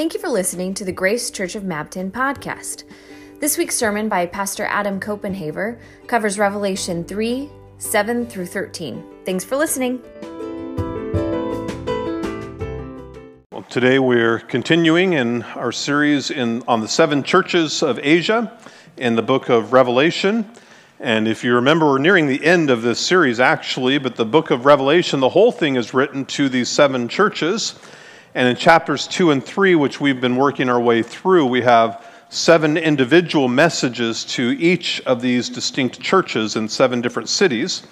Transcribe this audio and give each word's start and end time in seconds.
Thank 0.00 0.14
you 0.14 0.20
for 0.20 0.30
listening 0.30 0.72
to 0.76 0.84
the 0.86 0.92
Grace 0.92 1.30
Church 1.30 1.54
of 1.56 1.62
Mabton 1.62 2.10
podcast. 2.10 2.84
This 3.38 3.58
week's 3.58 3.76
sermon 3.76 4.08
by 4.08 4.24
Pastor 4.24 4.64
Adam 4.64 4.98
Copenhaver 4.98 5.78
covers 6.06 6.38
Revelation 6.38 7.04
3 7.04 7.50
7 7.76 8.26
through 8.26 8.46
13. 8.46 9.04
Thanks 9.26 9.44
for 9.44 9.58
listening. 9.58 10.00
Well, 13.52 13.64
today 13.68 13.98
we're 13.98 14.38
continuing 14.38 15.12
in 15.12 15.42
our 15.42 15.70
series 15.70 16.30
in, 16.30 16.62
on 16.66 16.80
the 16.80 16.88
seven 16.88 17.22
churches 17.22 17.82
of 17.82 17.98
Asia 18.02 18.58
in 18.96 19.16
the 19.16 19.22
book 19.22 19.50
of 19.50 19.74
Revelation. 19.74 20.50
And 20.98 21.28
if 21.28 21.44
you 21.44 21.56
remember, 21.56 21.84
we're 21.84 21.98
nearing 21.98 22.26
the 22.26 22.42
end 22.42 22.70
of 22.70 22.80
this 22.80 23.00
series 23.00 23.38
actually, 23.38 23.98
but 23.98 24.16
the 24.16 24.24
book 24.24 24.50
of 24.50 24.64
Revelation, 24.64 25.20
the 25.20 25.28
whole 25.28 25.52
thing 25.52 25.76
is 25.76 25.92
written 25.92 26.24
to 26.24 26.48
these 26.48 26.70
seven 26.70 27.06
churches. 27.06 27.78
And 28.34 28.46
in 28.46 28.56
chapters 28.56 29.08
two 29.08 29.32
and 29.32 29.44
three, 29.44 29.74
which 29.74 30.00
we've 30.00 30.20
been 30.20 30.36
working 30.36 30.68
our 30.68 30.80
way 30.80 31.02
through, 31.02 31.46
we 31.46 31.62
have 31.62 32.06
seven 32.28 32.76
individual 32.76 33.48
messages 33.48 34.24
to 34.24 34.50
each 34.52 35.00
of 35.02 35.20
these 35.20 35.48
distinct 35.48 36.00
churches 36.00 36.54
in 36.54 36.68
seven 36.68 37.00
different 37.00 37.28
cities. 37.28 37.82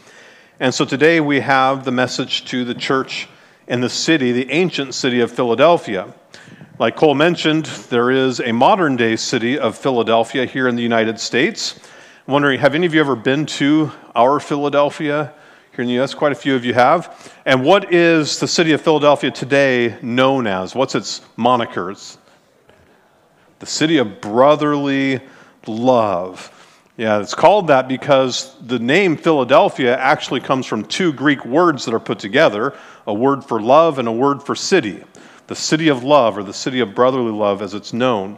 And 0.60 0.72
so 0.72 0.84
today 0.84 1.20
we 1.20 1.40
have 1.40 1.84
the 1.84 1.90
message 1.90 2.44
to 2.46 2.64
the 2.64 2.74
church 2.74 3.28
in 3.66 3.80
the 3.80 3.88
city, 3.88 4.30
the 4.30 4.50
ancient 4.52 4.94
city 4.94 5.20
of 5.20 5.32
Philadelphia. 5.32 6.14
Like 6.78 6.94
Cole 6.94 7.16
mentioned, 7.16 7.66
there 7.90 8.12
is 8.12 8.38
a 8.38 8.52
modern 8.52 8.94
day 8.94 9.16
city 9.16 9.58
of 9.58 9.76
Philadelphia 9.76 10.46
here 10.46 10.68
in 10.68 10.76
the 10.76 10.82
United 10.82 11.18
States. 11.18 11.80
I'm 12.26 12.32
wondering, 12.32 12.60
have 12.60 12.76
any 12.76 12.86
of 12.86 12.94
you 12.94 13.00
ever 13.00 13.16
been 13.16 13.46
to 13.46 13.90
our 14.14 14.38
Philadelphia? 14.38 15.34
Here 15.78 15.84
in 15.84 15.88
the 15.90 15.94
U.S. 15.94 16.12
Quite 16.12 16.32
a 16.32 16.34
few 16.34 16.56
of 16.56 16.64
you 16.64 16.74
have. 16.74 17.32
And 17.46 17.64
what 17.64 17.94
is 17.94 18.40
the 18.40 18.48
city 18.48 18.72
of 18.72 18.80
Philadelphia 18.80 19.30
today 19.30 19.96
known 20.02 20.48
as? 20.48 20.74
What's 20.74 20.96
its 20.96 21.20
monikers? 21.36 22.16
The 23.60 23.66
city 23.66 23.98
of 23.98 24.20
brotherly 24.20 25.20
love. 25.68 26.52
Yeah, 26.96 27.20
it's 27.20 27.36
called 27.36 27.68
that 27.68 27.86
because 27.86 28.56
the 28.60 28.80
name 28.80 29.16
Philadelphia 29.16 29.96
actually 29.96 30.40
comes 30.40 30.66
from 30.66 30.84
two 30.84 31.12
Greek 31.12 31.44
words 31.44 31.84
that 31.84 31.94
are 31.94 32.00
put 32.00 32.18
together 32.18 32.74
a 33.06 33.14
word 33.14 33.44
for 33.44 33.62
love 33.62 34.00
and 34.00 34.08
a 34.08 34.12
word 34.12 34.42
for 34.42 34.56
city. 34.56 35.04
The 35.46 35.54
city 35.54 35.86
of 35.86 36.02
love, 36.02 36.36
or 36.36 36.42
the 36.42 36.52
city 36.52 36.80
of 36.80 36.92
brotherly 36.92 37.30
love, 37.30 37.62
as 37.62 37.74
it's 37.74 37.92
known. 37.92 38.36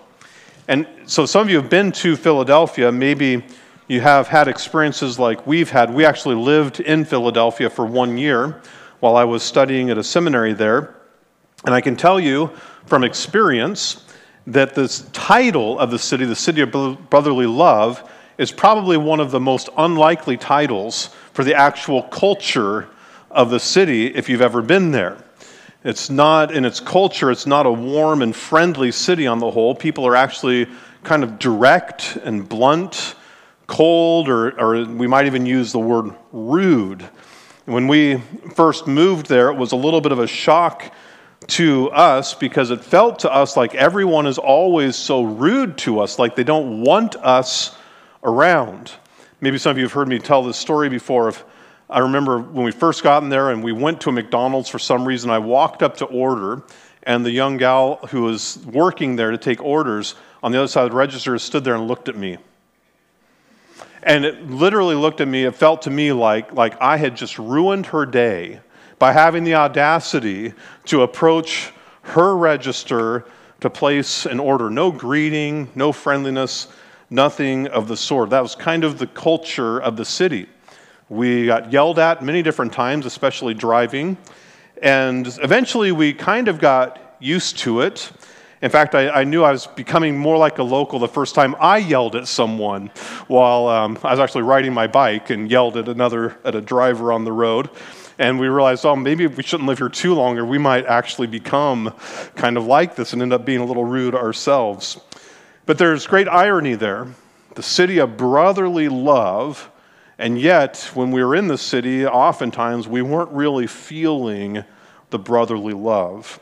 And 0.69 0.86
so 1.06 1.25
some 1.25 1.41
of 1.41 1.48
you 1.48 1.56
have 1.56 1.70
been 1.70 1.91
to 1.92 2.16
Philadelphia. 2.16 2.92
Maybe 2.92 3.42
you 3.91 4.00
have 4.00 4.28
had 4.28 4.46
experiences 4.46 5.19
like 5.19 5.48
we've 5.48 5.69
had. 5.69 5.92
We 5.92 6.05
actually 6.05 6.36
lived 6.36 6.78
in 6.78 7.05
Philadelphia 7.05 7.69
for 7.69 7.84
one 7.84 8.16
year 8.16 8.62
while 9.00 9.16
I 9.16 9.24
was 9.24 9.42
studying 9.42 9.91
at 9.91 9.98
a 9.98 10.05
seminary 10.05 10.52
there. 10.52 10.94
And 11.64 11.74
I 11.74 11.80
can 11.80 11.97
tell 11.97 12.20
you 12.20 12.52
from 12.86 13.02
experience 13.02 14.05
that 14.47 14.77
this 14.77 15.00
title 15.12 15.77
of 15.80 15.91
the 15.91 15.98
city, 15.98 16.24
the 16.24 16.36
City 16.36 16.60
of 16.60 16.70
Brotherly 17.10 17.47
Love, 17.47 18.08
is 18.38 18.52
probably 18.52 18.97
one 18.97 19.19
of 19.19 19.32
the 19.32 19.41
most 19.41 19.69
unlikely 19.77 20.36
titles 20.36 21.06
for 21.32 21.42
the 21.42 21.56
actual 21.56 22.04
culture 22.04 22.88
of 23.28 23.50
the 23.50 23.58
city 23.58 24.06
if 24.06 24.28
you've 24.28 24.41
ever 24.41 24.62
been 24.62 24.92
there. 24.92 25.16
It's 25.82 26.10
not, 26.10 26.54
in 26.54 26.64
its 26.64 26.78
culture, 26.78 27.32
it's 27.32 27.47
not 27.47 27.66
a 27.66 27.72
warm 27.72 28.22
and 28.22 28.36
friendly 28.36 28.92
city 28.92 29.27
on 29.27 29.41
the 29.41 29.50
whole. 29.50 29.75
People 29.75 30.06
are 30.06 30.14
actually 30.14 30.69
kind 31.02 31.25
of 31.25 31.41
direct 31.41 32.14
and 32.22 32.48
blunt 32.48 33.16
cold, 33.70 34.28
or, 34.28 34.60
or 34.60 34.84
we 34.84 35.06
might 35.06 35.26
even 35.26 35.46
use 35.46 35.70
the 35.70 35.78
word 35.78 36.12
rude. 36.32 37.08
When 37.66 37.86
we 37.86 38.20
first 38.54 38.88
moved 38.88 39.28
there, 39.28 39.48
it 39.48 39.56
was 39.56 39.70
a 39.70 39.76
little 39.76 40.00
bit 40.00 40.10
of 40.10 40.18
a 40.18 40.26
shock 40.26 40.92
to 41.46 41.88
us 41.91 42.34
because 42.34 42.72
it 42.72 42.82
felt 42.82 43.20
to 43.20 43.32
us 43.32 43.56
like 43.56 43.76
everyone 43.76 44.26
is 44.26 44.38
always 44.38 44.96
so 44.96 45.22
rude 45.22 45.78
to 45.78 46.00
us, 46.00 46.18
like 46.18 46.34
they 46.34 46.42
don't 46.42 46.82
want 46.82 47.14
us 47.16 47.76
around. 48.25 48.92
Maybe 49.41 49.56
some 49.56 49.70
of 49.70 49.78
you 49.78 49.84
have 49.84 49.92
heard 49.92 50.08
me 50.08 50.19
tell 50.19 50.42
this 50.42 50.56
story 50.56 50.88
before. 50.88 51.28
Of, 51.28 51.44
I 51.88 52.00
remember 52.00 52.41
when 52.41 52.64
we 52.64 52.72
first 52.72 53.04
got 53.04 53.22
in 53.22 53.28
there 53.28 53.50
and 53.50 53.62
we 53.62 53.70
went 53.70 54.00
to 54.00 54.10
a 54.10 54.12
McDonald's 54.12 54.69
for 54.69 54.81
some 54.81 55.06
reason, 55.06 55.31
I 55.31 55.38
walked 55.38 55.84
up 55.84 55.97
to 55.98 56.06
order, 56.06 56.64
and 57.04 57.25
the 57.25 57.31
young 57.31 57.56
gal 57.56 58.00
who 58.10 58.22
was 58.22 58.58
working 58.66 59.14
there 59.14 59.31
to 59.31 59.38
take 59.38 59.62
orders 59.62 60.16
on 60.42 60.50
the 60.50 60.58
other 60.58 60.69
side 60.69 60.87
of 60.87 60.91
the 60.91 60.97
register 60.97 61.38
stood 61.38 61.62
there 61.62 61.76
and 61.76 61.87
looked 61.87 62.08
at 62.08 62.16
me. 62.16 62.38
And 64.03 64.25
it 64.25 64.50
literally 64.50 64.94
looked 64.94 65.21
at 65.21 65.28
me, 65.28 65.44
it 65.44 65.55
felt 65.55 65.83
to 65.83 65.91
me 65.91 66.12
like, 66.12 66.53
like 66.53 66.81
I 66.81 66.97
had 66.97 67.16
just 67.16 67.38
ruined 67.38 67.87
her 67.87 68.06
day 68.06 68.61
by 68.99 69.12
having 69.12 69.44
the 69.44 69.55
audacity 69.55 70.55
to 70.87 71.03
approach 71.03 71.72
her 72.03 72.37
register 72.37 73.27
to 73.61 73.71
place 73.71 74.27
an 74.27 74.41
order. 74.41 74.71
No 74.71 74.91
greeting, 74.91 75.71
no 75.75 75.93
friendliness, 75.93 76.69
nothing 77.11 77.66
of 77.69 77.88
the 77.88 77.97
sort. 77.97 78.31
That 78.31 78.43
was 78.43 78.55
kind 78.55 78.84
of 78.84 78.99
the 78.99 79.06
culture 79.06 79.78
of 79.81 79.97
the 79.97 80.05
city. 80.05 80.49
We 81.09 81.47
got 81.47 81.72
yelled 81.72 81.99
at 81.99 82.22
many 82.22 82.43
different 82.43 82.72
times, 82.72 83.05
especially 83.05 83.53
driving. 83.53 84.17
And 84.82 85.27
eventually 85.43 85.93
we 85.93 86.15
kind 86.15 86.49
of 86.49 86.59
got 86.59 87.17
used 87.19 87.59
to 87.59 87.82
it. 87.82 88.11
In 88.62 88.71
fact, 88.71 88.94
I, 88.94 89.09
I, 89.09 89.25
knew 89.25 89.43
I 89.43 89.53
was 89.53 89.66
becoming 89.66 90.19
more 90.19 90.37
like 90.37 90.59
a 90.59 90.62
local 90.62 90.98
the 90.98 91.09
first 91.09 91.34
time 91.34 91.56
I 91.59 91.78
yelled 91.78 92.15
at 92.15 92.28
someone 92.28 92.88
while 93.26 93.69
um, 93.69 93.98
I 94.04 94.10
was 94.10 94.21
actually 94.21 94.43
riding 94.43 94.75
my 94.75 94.87
bike 94.87 95.31
and 95.31 95.50
yelled 95.50 95.78
at 95.78 95.88
another 95.88 96.37
at 96.44 96.54
a 96.54 96.60
driver 96.60 97.10
on 97.10 97.25
the 97.25 97.32
road. 97.32 97.70
And 98.19 98.38
we 98.38 98.49
realized, 98.49 98.84
oh, 98.84 98.97
maybe 98.97 99.26
we 99.26 99.43
shouldn't 99.43 99.66
live 99.66 99.78
here 99.78 99.88
too 99.88 100.12
long, 100.12 100.37
or 100.37 100.44
we 100.44 100.59
might 100.59 100.84
actually 100.84 101.26
become 101.26 101.94
kind 102.37 102.59
of 102.59 102.66
like 102.66 102.97
this 102.97 103.15
and 103.15 103.22
end 103.22 103.32
up 103.32 103.47
being 103.47 103.60
a 103.60 103.65
little 103.65 103.87
rude 103.87 104.15
ourselves. 104.15 105.00
But 105.65 105.78
there's 105.78 106.06
great 106.06 106.28
irony 106.28 106.75
there. 106.75 107.06
The 107.54 107.62
city 107.62 107.97
of 107.97 108.19
brotherly 108.19 108.91
love, 108.91 109.70
and 110.19 110.38
yet 110.38 110.91
when 110.93 111.12
we 111.12 111.25
were 111.25 111.34
in 111.34 111.49
the 111.49 111.56
city, 111.56 112.06
oftentimes 112.06 112.87
we 112.87 113.00
weren't 113.00 113.31
really 113.31 113.66
feeling 113.66 114.65
the 115.09 115.19
brotherly 115.19 115.72
love. 115.72 116.38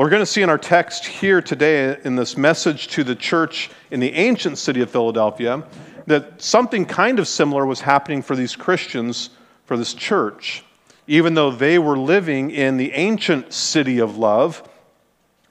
We're 0.00 0.08
going 0.08 0.22
to 0.22 0.26
see 0.26 0.40
in 0.40 0.48
our 0.48 0.56
text 0.56 1.04
here 1.04 1.42
today, 1.42 1.94
in 2.04 2.16
this 2.16 2.34
message 2.34 2.88
to 2.88 3.04
the 3.04 3.14
church 3.14 3.68
in 3.90 4.00
the 4.00 4.14
ancient 4.14 4.56
city 4.56 4.80
of 4.80 4.88
Philadelphia, 4.88 5.62
that 6.06 6.40
something 6.40 6.86
kind 6.86 7.18
of 7.18 7.28
similar 7.28 7.66
was 7.66 7.82
happening 7.82 8.22
for 8.22 8.34
these 8.34 8.56
Christians, 8.56 9.28
for 9.66 9.76
this 9.76 9.92
church. 9.92 10.64
Even 11.06 11.34
though 11.34 11.50
they 11.50 11.78
were 11.78 11.98
living 11.98 12.50
in 12.50 12.78
the 12.78 12.92
ancient 12.92 13.52
city 13.52 13.98
of 13.98 14.16
love, 14.16 14.66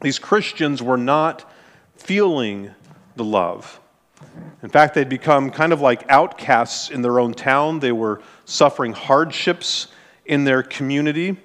these 0.01 0.17
Christians 0.17 0.81
were 0.81 0.97
not 0.97 1.47
feeling 1.95 2.71
the 3.17 3.23
love. 3.23 3.79
In 4.63 4.69
fact, 4.69 4.95
they'd 4.95 5.07
become 5.07 5.51
kind 5.51 5.71
of 5.71 5.79
like 5.79 6.09
outcasts 6.09 6.89
in 6.89 7.03
their 7.03 7.19
own 7.19 7.35
town. 7.35 7.81
They 7.81 7.91
were 7.91 8.23
suffering 8.45 8.93
hardships 8.93 9.89
in 10.25 10.43
their 10.43 10.63
community. 10.63 11.37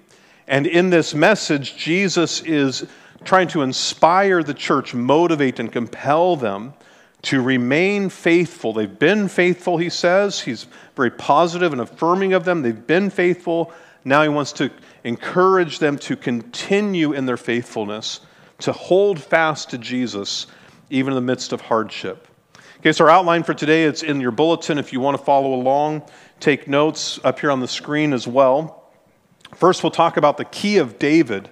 And 0.47 0.67
in 0.67 0.91
this 0.91 1.15
message, 1.15 1.77
Jesus 1.77 2.43
is 2.43 2.87
trying 3.25 3.49
to 3.49 3.63
inspire 3.63 4.43
the 4.43 4.55
church, 4.55 4.95
motivate 4.95 5.59
and 5.59 5.73
compel 5.73 6.37
them 6.37 6.75
to 7.23 7.41
remain 7.41 8.11
faithful. 8.11 8.75
They've 8.75 8.99
been 8.99 9.29
faithful, 9.29 9.79
he 9.79 9.89
says. 9.89 10.41
He's 10.41 10.67
very 10.95 11.11
positive 11.11 11.73
and 11.73 11.81
affirming 11.81 12.35
of 12.35 12.45
them. 12.45 12.61
They've 12.61 12.87
been 12.87 13.09
faithful. 13.09 13.73
Now 14.05 14.23
he 14.23 14.29
wants 14.29 14.53
to 14.55 14.71
encourage 15.05 15.79
them 15.79 15.97
to 16.01 16.17
continue 16.17 17.15
in 17.15 17.25
their 17.25 17.39
faithfulness, 17.39 18.21
to 18.59 18.73
hold 18.73 19.23
fast 19.23 19.71
to 19.71 19.79
Jesus, 19.79 20.47
even 20.91 21.13
in 21.13 21.15
the 21.15 21.23
midst 21.23 21.55
of 21.55 21.63
hardship. 21.63 22.29
Okay, 22.81 22.93
so 22.93 23.05
our 23.05 23.11
outline 23.11 23.43
for 23.43 23.55
today, 23.55 23.85
it's 23.85 24.03
in 24.03 24.21
your 24.21 24.31
bulletin. 24.31 24.77
If 24.77 24.93
you 24.93 25.01
want 25.01 25.17
to 25.17 25.25
follow 25.25 25.55
along, 25.55 26.03
take 26.41 26.69
notes 26.69 27.19
up 27.25 27.41
here 27.41 27.51
on 27.51 27.61
the 27.61 27.69
screen 27.69 28.13
as 28.13 28.29
well. 28.29 28.84
First, 29.57 29.83
we'll 29.83 29.91
talk 29.91 30.17
about 30.17 30.37
the 30.37 30.45
key 30.45 30.79
of 30.79 30.99
David 30.99 31.49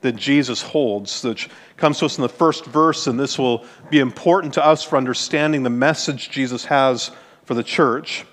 that 0.00 0.16
Jesus 0.16 0.62
holds, 0.62 1.22
which 1.22 1.48
comes 1.76 1.98
to 1.98 2.06
us 2.06 2.18
in 2.18 2.22
the 2.22 2.28
first 2.28 2.64
verse, 2.66 3.06
and 3.06 3.18
this 3.18 3.38
will 3.38 3.64
be 3.90 4.00
important 4.00 4.54
to 4.54 4.64
us 4.64 4.82
for 4.82 4.96
understanding 4.96 5.62
the 5.62 5.70
message 5.70 6.30
Jesus 6.30 6.64
has 6.64 7.10
for 7.44 7.54
the 7.54 7.62
church. 7.62 8.24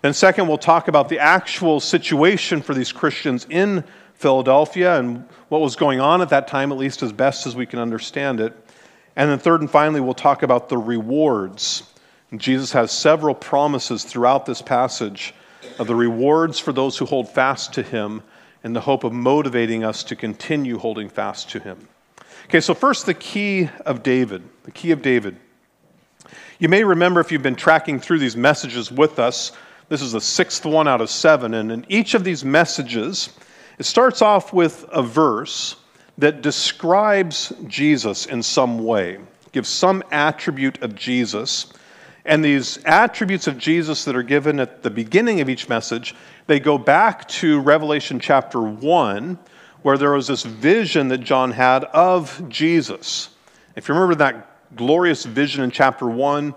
Then, 0.00 0.14
second, 0.14 0.48
we'll 0.48 0.58
talk 0.58 0.88
about 0.88 1.08
the 1.08 1.18
actual 1.18 1.80
situation 1.80 2.62
for 2.62 2.74
these 2.74 2.92
Christians 2.92 3.46
in 3.50 3.84
Philadelphia 4.14 4.98
and 4.98 5.28
what 5.48 5.60
was 5.60 5.76
going 5.76 6.00
on 6.00 6.22
at 6.22 6.30
that 6.30 6.48
time, 6.48 6.72
at 6.72 6.78
least 6.78 7.02
as 7.02 7.12
best 7.12 7.46
as 7.46 7.54
we 7.54 7.66
can 7.66 7.78
understand 7.78 8.40
it. 8.40 8.54
And 9.14 9.30
then, 9.30 9.38
third 9.38 9.60
and 9.60 9.70
finally, 9.70 10.00
we'll 10.00 10.14
talk 10.14 10.42
about 10.42 10.68
the 10.68 10.78
rewards. 10.78 11.82
And 12.30 12.40
Jesus 12.40 12.72
has 12.72 12.90
several 12.90 13.34
promises 13.34 14.04
throughout 14.04 14.46
this 14.46 14.62
passage 14.62 15.34
of 15.78 15.86
the 15.86 15.94
rewards 15.94 16.58
for 16.58 16.72
those 16.72 16.96
who 16.96 17.04
hold 17.04 17.28
fast 17.28 17.74
to 17.74 17.82
him 17.82 18.22
in 18.64 18.72
the 18.72 18.80
hope 18.80 19.04
of 19.04 19.12
motivating 19.12 19.84
us 19.84 20.04
to 20.04 20.16
continue 20.16 20.78
holding 20.78 21.08
fast 21.08 21.50
to 21.50 21.60
him. 21.60 21.88
Okay, 22.46 22.60
so 22.60 22.74
first, 22.74 23.06
the 23.06 23.14
key 23.14 23.68
of 23.86 24.02
David. 24.02 24.42
The 24.64 24.70
key 24.70 24.90
of 24.90 25.02
David. 25.02 25.36
You 26.58 26.68
may 26.68 26.84
remember 26.84 27.20
if 27.20 27.32
you've 27.32 27.42
been 27.42 27.56
tracking 27.56 27.98
through 27.98 28.18
these 28.18 28.36
messages 28.36 28.90
with 28.92 29.18
us, 29.18 29.52
this 29.88 30.00
is 30.00 30.12
the 30.12 30.20
sixth 30.20 30.64
one 30.64 30.86
out 30.86 31.00
of 31.00 31.10
seven. 31.10 31.54
And 31.54 31.72
in 31.72 31.86
each 31.88 32.14
of 32.14 32.24
these 32.24 32.44
messages, 32.44 33.30
it 33.78 33.84
starts 33.84 34.22
off 34.22 34.52
with 34.52 34.84
a 34.90 35.02
verse 35.02 35.76
that 36.18 36.42
describes 36.42 37.52
Jesus 37.66 38.26
in 38.26 38.42
some 38.42 38.84
way, 38.84 39.18
gives 39.50 39.68
some 39.68 40.02
attribute 40.10 40.82
of 40.82 40.94
Jesus. 40.94 41.72
And 42.24 42.44
these 42.44 42.78
attributes 42.84 43.46
of 43.46 43.58
Jesus 43.58 44.04
that 44.04 44.14
are 44.14 44.22
given 44.22 44.60
at 44.60 44.82
the 44.82 44.90
beginning 44.90 45.40
of 45.40 45.48
each 45.48 45.68
message, 45.68 46.14
they 46.46 46.60
go 46.60 46.78
back 46.78 47.28
to 47.28 47.60
Revelation 47.60 48.18
chapter 48.18 48.60
1, 48.60 49.38
where 49.82 49.98
there 49.98 50.12
was 50.12 50.26
this 50.26 50.42
vision 50.42 51.08
that 51.08 51.18
John 51.18 51.50
had 51.50 51.84
of 51.84 52.48
Jesus. 52.48 53.30
If 53.76 53.88
you 53.88 53.94
remember 53.94 54.16
that 54.16 54.76
glorious 54.76 55.24
vision 55.24 55.62
in 55.62 55.70
chapter 55.70 56.06
1, 56.06 56.54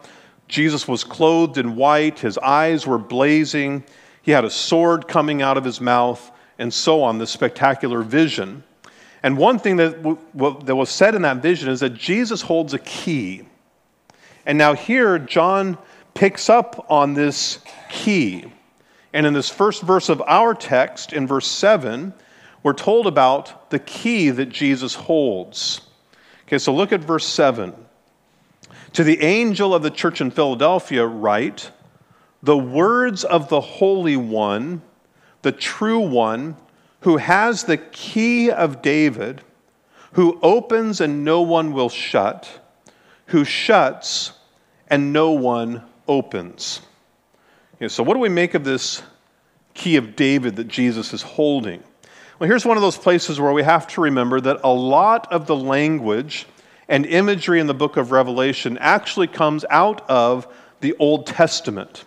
Jesus 0.48 0.88
was 0.88 1.04
clothed 1.04 1.58
in 1.58 1.76
white, 1.76 2.20
his 2.20 2.38
eyes 2.38 2.86
were 2.86 2.98
blazing, 2.98 3.84
he 4.22 4.32
had 4.32 4.46
a 4.46 4.50
sword 4.50 5.08
coming 5.08 5.42
out 5.42 5.58
of 5.58 5.64
his 5.64 5.82
mouth, 5.82 6.32
and 6.58 6.74
so 6.74 7.04
on, 7.04 7.18
this 7.18 7.32
spectacular 7.32 8.02
vision. 8.02 8.64
And 9.24 9.38
one 9.38 9.60
thing 9.60 9.78
that, 9.78 10.04
w- 10.04 10.20
that 10.64 10.76
was 10.76 10.90
said 10.90 11.16
in 11.16 11.24
that 11.24 11.38
vision 11.38 11.70
is 11.70 11.80
that 11.80 11.96
Jesus 11.96 12.42
holds 12.42 12.74
a 12.74 12.80
key. 12.80 13.44
And 14.46 14.58
now 14.58 14.74
here, 14.74 15.18
John 15.18 15.78
picks 16.14 16.50
up 16.50 16.86
on 16.90 17.14
this 17.14 17.60
key. 17.90 18.52
And 19.16 19.26
in 19.26 19.32
this 19.32 19.50
first 19.50 19.82
verse 19.82 20.10
of 20.10 20.22
our 20.28 20.54
text, 20.54 21.14
in 21.14 21.26
verse 21.26 21.48
7, 21.48 22.14
we're 22.64 22.74
told 22.74 23.08
about 23.08 23.70
the 23.70 23.80
key 23.80 24.30
that 24.30 24.50
Jesus 24.50 24.94
holds. 24.94 25.80
Okay, 26.46 26.58
so 26.58 26.76
look 26.76 26.92
at 26.92 27.00
verse 27.00 27.26
7. 27.26 27.74
To 28.92 29.04
the 29.06 29.22
angel 29.22 29.74
of 29.74 29.84
the 29.84 29.90
church 29.90 30.20
in 30.20 30.32
Philadelphia, 30.32 31.06
write, 31.06 31.72
The 32.44 32.58
words 32.58 33.24
of 33.24 33.48
the 33.48 33.62
Holy 33.62 34.18
One, 34.18 34.82
the 35.44 35.54
true 35.54 36.02
one, 36.02 36.58
who 37.00 37.16
has 37.16 37.64
the 37.64 37.78
key 37.78 38.52
of 38.52 38.82
David, 38.82 39.44
who 40.12 40.38
opens 40.42 41.00
and 41.00 41.24
no 41.24 41.42
one 41.42 41.72
will 41.72 41.88
shut, 41.88 42.50
who 43.28 43.46
shuts 43.46 44.34
and 44.90 45.14
no 45.14 45.32
one 45.32 45.84
opens. 46.06 46.82
So, 47.90 48.04
what 48.04 48.14
do 48.14 48.20
we 48.20 48.30
make 48.30 48.54
of 48.54 48.64
this 48.64 49.04
key 49.74 49.98
of 49.98 50.16
David 50.16 50.56
that 50.56 50.68
Jesus 50.68 51.14
is 51.14 51.22
holding? 51.22 51.84
Well, 52.40 52.50
here's 52.50 52.66
one 52.66 52.78
of 52.78 52.82
those 52.82 52.98
places 52.98 53.40
where 53.40 53.52
we 53.52 53.64
have 53.64 53.86
to 53.88 54.02
remember 54.02 54.40
that 54.42 54.62
a 54.64 54.74
lot 54.74 55.32
of 55.32 55.46
the 55.46 55.56
language 55.56 56.48
and 56.88 57.06
imagery 57.06 57.60
in 57.60 57.68
the 57.68 57.74
book 57.74 57.98
of 57.98 58.12
Revelation 58.12 58.78
actually 58.78 59.28
comes 59.28 59.66
out 59.70 60.10
of 60.10 60.48
the 60.80 60.96
Old 61.00 61.28
Testament. 61.28 62.06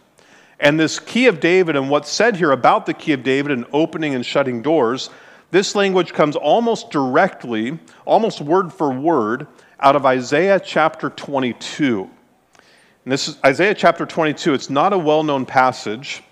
And 0.59 0.81
this 0.81 0.99
key 0.99 1.26
of 1.26 1.38
David 1.38 1.76
and 1.76 1.91
what's 1.91 2.11
said 2.11 2.37
here 2.37 2.50
about 2.50 2.87
the 2.87 2.94
key 2.94 3.12
of 3.12 3.23
David 3.23 3.53
and 3.53 3.67
opening 3.73 4.14
and 4.14 4.25
shutting 4.25 4.62
doors, 4.62 5.11
this 5.50 5.75
language 5.75 6.14
comes 6.14 6.35
almost 6.35 6.91
directly, 6.91 7.79
almost 8.06 8.41
word 8.41 8.73
for 8.73 8.91
word, 8.91 9.47
out 9.81 9.97
of 9.97 10.06
Isaiah 10.06 10.61
chapter 10.61 11.11
22. 11.11 12.11
And 13.08 13.12
this 13.14 13.26
is 13.26 13.38
Isaiah 13.43 13.72
chapter 13.75 14.05
22. 14.05 14.52
It's 14.52 14.69
not 14.69 14.93
a 14.93 14.99
well 14.99 15.22
known 15.22 15.46
passage. 15.46 16.22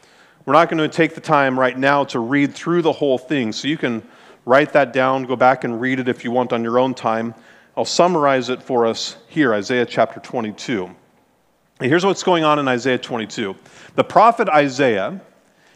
We're 0.44 0.52
not 0.52 0.68
going 0.68 0.76
to 0.76 0.94
take 0.94 1.14
the 1.14 1.22
time 1.22 1.58
right 1.58 1.78
now 1.78 2.04
to 2.04 2.18
read 2.18 2.52
through 2.52 2.82
the 2.82 2.92
whole 2.92 3.16
thing, 3.16 3.52
so 3.52 3.66
you 3.66 3.78
can 3.78 4.06
write 4.44 4.74
that 4.74 4.92
down, 4.92 5.22
go 5.22 5.36
back 5.36 5.64
and 5.64 5.80
read 5.80 6.00
it 6.00 6.06
if 6.06 6.22
you 6.22 6.30
want 6.30 6.52
on 6.52 6.62
your 6.62 6.78
own 6.78 6.92
time. 6.92 7.34
I'll 7.78 7.86
summarize 7.86 8.50
it 8.50 8.62
for 8.62 8.84
us 8.84 9.16
here 9.26 9.54
Isaiah 9.54 9.86
chapter 9.86 10.20
22. 10.20 10.84
And 10.84 11.88
here's 11.88 12.04
what's 12.04 12.22
going 12.22 12.44
on 12.44 12.58
in 12.58 12.68
Isaiah 12.68 12.98
22. 12.98 13.56
The 13.94 14.04
prophet 14.04 14.50
Isaiah 14.50 15.18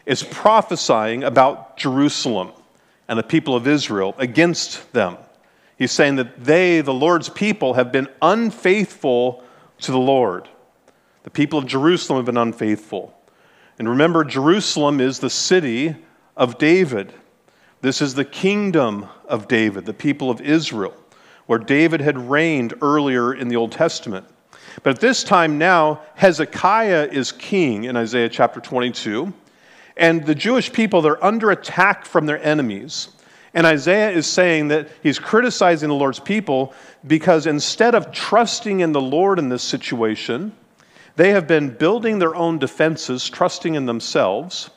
is 0.04 0.22
prophesying 0.22 1.24
about 1.24 1.78
Jerusalem 1.78 2.52
and 3.08 3.18
the 3.18 3.22
people 3.22 3.56
of 3.56 3.66
Israel 3.66 4.14
against 4.18 4.92
them. 4.92 5.16
He's 5.78 5.92
saying 5.92 6.16
that 6.16 6.44
they, 6.44 6.82
the 6.82 6.92
Lord's 6.92 7.30
people, 7.30 7.72
have 7.72 7.90
been 7.90 8.08
unfaithful 8.20 9.42
to 9.78 9.92
the 9.92 9.98
Lord. 9.98 10.46
The 11.22 11.30
people 11.30 11.58
of 11.58 11.66
Jerusalem 11.66 12.18
have 12.18 12.26
been 12.26 12.36
unfaithful. 12.36 13.14
And 13.78 13.88
remember, 13.88 14.24
Jerusalem 14.24 15.00
is 15.00 15.18
the 15.18 15.30
city 15.30 15.96
of 16.36 16.58
David. 16.58 17.12
This 17.82 18.02
is 18.02 18.14
the 18.14 18.24
kingdom 18.24 19.06
of 19.26 19.48
David, 19.48 19.86
the 19.86 19.94
people 19.94 20.30
of 20.30 20.40
Israel, 20.40 20.94
where 21.46 21.58
David 21.58 22.00
had 22.00 22.30
reigned 22.30 22.74
earlier 22.82 23.32
in 23.32 23.48
the 23.48 23.56
Old 23.56 23.72
Testament. 23.72 24.26
But 24.82 24.94
at 24.96 25.00
this 25.00 25.24
time 25.24 25.58
now, 25.58 26.02
Hezekiah 26.14 27.08
is 27.10 27.32
king 27.32 27.84
in 27.84 27.96
Isaiah 27.96 28.28
chapter 28.28 28.60
22. 28.60 29.32
And 29.96 30.24
the 30.24 30.34
Jewish 30.34 30.72
people, 30.72 31.02
they're 31.02 31.22
under 31.22 31.50
attack 31.50 32.06
from 32.06 32.26
their 32.26 32.42
enemies. 32.42 33.08
And 33.52 33.66
Isaiah 33.66 34.10
is 34.10 34.26
saying 34.26 34.68
that 34.68 34.88
he's 35.02 35.18
criticizing 35.18 35.88
the 35.88 35.94
Lord's 35.94 36.20
people 36.20 36.72
because 37.06 37.46
instead 37.46 37.94
of 37.94 38.12
trusting 38.12 38.80
in 38.80 38.92
the 38.92 39.00
Lord 39.00 39.38
in 39.38 39.48
this 39.48 39.62
situation, 39.62 40.52
they 41.16 41.30
have 41.30 41.46
been 41.46 41.70
building 41.70 42.18
their 42.18 42.34
own 42.34 42.58
defenses, 42.58 43.28
trusting 43.28 43.74
in 43.74 43.86
themselves. 43.86 44.70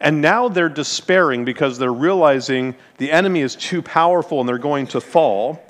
And 0.00 0.20
now 0.20 0.48
they're 0.48 0.68
despairing 0.68 1.44
because 1.44 1.78
they're 1.78 1.92
realizing 1.92 2.74
the 2.98 3.10
enemy 3.10 3.40
is 3.40 3.56
too 3.56 3.80
powerful 3.80 4.40
and 4.40 4.48
they're 4.48 4.58
going 4.58 4.86
to 4.88 5.00
fall. 5.00 5.64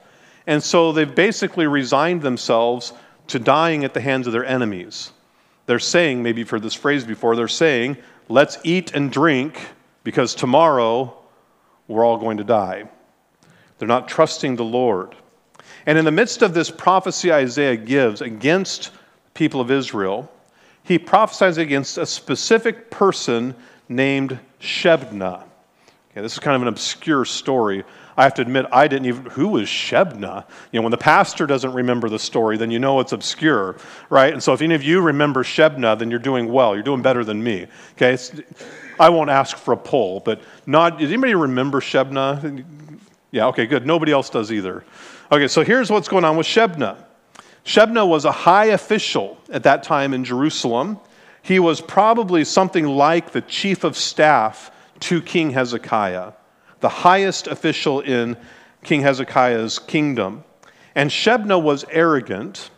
And 0.46 0.62
so 0.62 0.93
they've 0.93 1.14
basically 1.14 1.66
resigned 1.66 2.22
themselves 2.22 2.93
to 3.28 3.38
dying 3.38 3.84
at 3.84 3.94
the 3.94 4.00
hands 4.00 4.26
of 4.26 4.32
their 4.32 4.44
enemies. 4.44 5.12
They're 5.66 5.78
saying, 5.78 6.22
maybe 6.22 6.40
you've 6.40 6.50
heard 6.50 6.62
this 6.62 6.75
phrase 6.75 7.05
before, 7.05 7.37
they're 7.37 7.49
saying, 7.49 7.96
let's 8.28 8.58
eat 8.64 8.93
and 8.93 9.10
drink 9.10 9.58
because 10.02 10.34
tomorrow 10.34 11.17
we're 11.88 12.05
all 12.05 12.19
going 12.19 12.37
to 12.37 12.44
die. 12.44 12.84
They're 13.78 13.88
not 13.88 14.08
trusting 14.08 14.56
the 14.56 14.64
Lord. 14.64 15.14
And 15.87 15.99
in 15.99 16.05
the 16.05 16.10
midst 16.10 16.43
of 16.43 16.55
this 16.55 16.70
prophecy 16.70 17.32
Isaiah 17.32 17.76
gives 17.76 18.20
against 18.20 18.90
people 19.34 19.60
of 19.60 19.70
Israel, 19.70 20.31
he 20.82 20.98
prophesies 20.98 21.58
against 21.58 21.98
a 21.98 22.06
specific 22.06 22.90
person 22.90 23.54
named 23.88 24.38
Shebna. 24.60 25.44
Okay, 26.10 26.20
this 26.20 26.34
is 26.34 26.38
kind 26.38 26.54
of 26.54 26.62
an 26.62 26.69
obscure 26.69 27.25
story. 27.25 27.84
I 28.16 28.22
have 28.22 28.34
to 28.34 28.42
admit, 28.42 28.66
I 28.70 28.86
didn't 28.86 29.06
even, 29.06 29.26
who 29.26 29.48
was 29.48 29.66
Shebna? 29.66 30.44
You 30.70 30.78
know, 30.78 30.82
when 30.82 30.92
the 30.92 30.96
pastor 30.96 31.46
doesn't 31.46 31.72
remember 31.72 32.08
the 32.08 32.20
story, 32.20 32.56
then 32.56 32.70
you 32.70 32.78
know 32.78 33.00
it's 33.00 33.10
obscure, 33.10 33.76
right? 34.08 34.32
And 34.32 34.40
so 34.40 34.52
if 34.52 34.62
any 34.62 34.76
of 34.76 34.84
you 34.84 35.00
remember 35.00 35.42
Shebna, 35.42 35.98
then 35.98 36.10
you're 36.10 36.20
doing 36.20 36.52
well. 36.52 36.75
You're 36.75 36.84
doing 36.84 37.02
better 37.02 37.25
than 37.25 37.42
me, 37.42 37.66
okay? 37.96 38.12
It's, 38.12 38.32
I 39.00 39.08
won't 39.08 39.31
ask 39.31 39.56
for 39.56 39.72
a 39.72 39.76
poll, 39.76 40.20
but 40.20 40.40
not, 40.66 41.00
does 41.00 41.10
anybody 41.10 41.34
remember 41.34 41.81
Shebna? 41.81 42.64
Yeah, 43.32 43.48
okay, 43.48 43.66
good. 43.66 43.84
Nobody 43.84 44.12
else 44.12 44.31
does 44.31 44.53
either. 44.53 44.84
Okay, 45.32 45.48
so 45.48 45.64
here's 45.64 45.91
what's 45.91 46.06
going 46.06 46.24
on 46.24 46.36
with 46.36 46.46
Shebna. 46.46 47.05
Shebna 47.64 48.06
was 48.06 48.24
a 48.24 48.32
high 48.32 48.66
official 48.66 49.38
at 49.50 49.62
that 49.62 49.82
time 49.82 50.12
in 50.14 50.24
Jerusalem. 50.24 50.98
He 51.42 51.58
was 51.58 51.80
probably 51.80 52.44
something 52.44 52.86
like 52.86 53.32
the 53.32 53.40
chief 53.40 53.84
of 53.84 53.96
staff 53.96 54.70
to 55.00 55.20
King 55.20 55.50
Hezekiah 55.50 56.32
the 56.84 56.88
highest 56.90 57.46
official 57.46 58.00
in 58.00 58.36
King 58.82 59.00
Hezekiah's 59.00 59.78
kingdom. 59.78 60.44
And 60.94 61.08
Shebna 61.08 61.60
was 61.60 61.86
arrogant, 61.90 62.68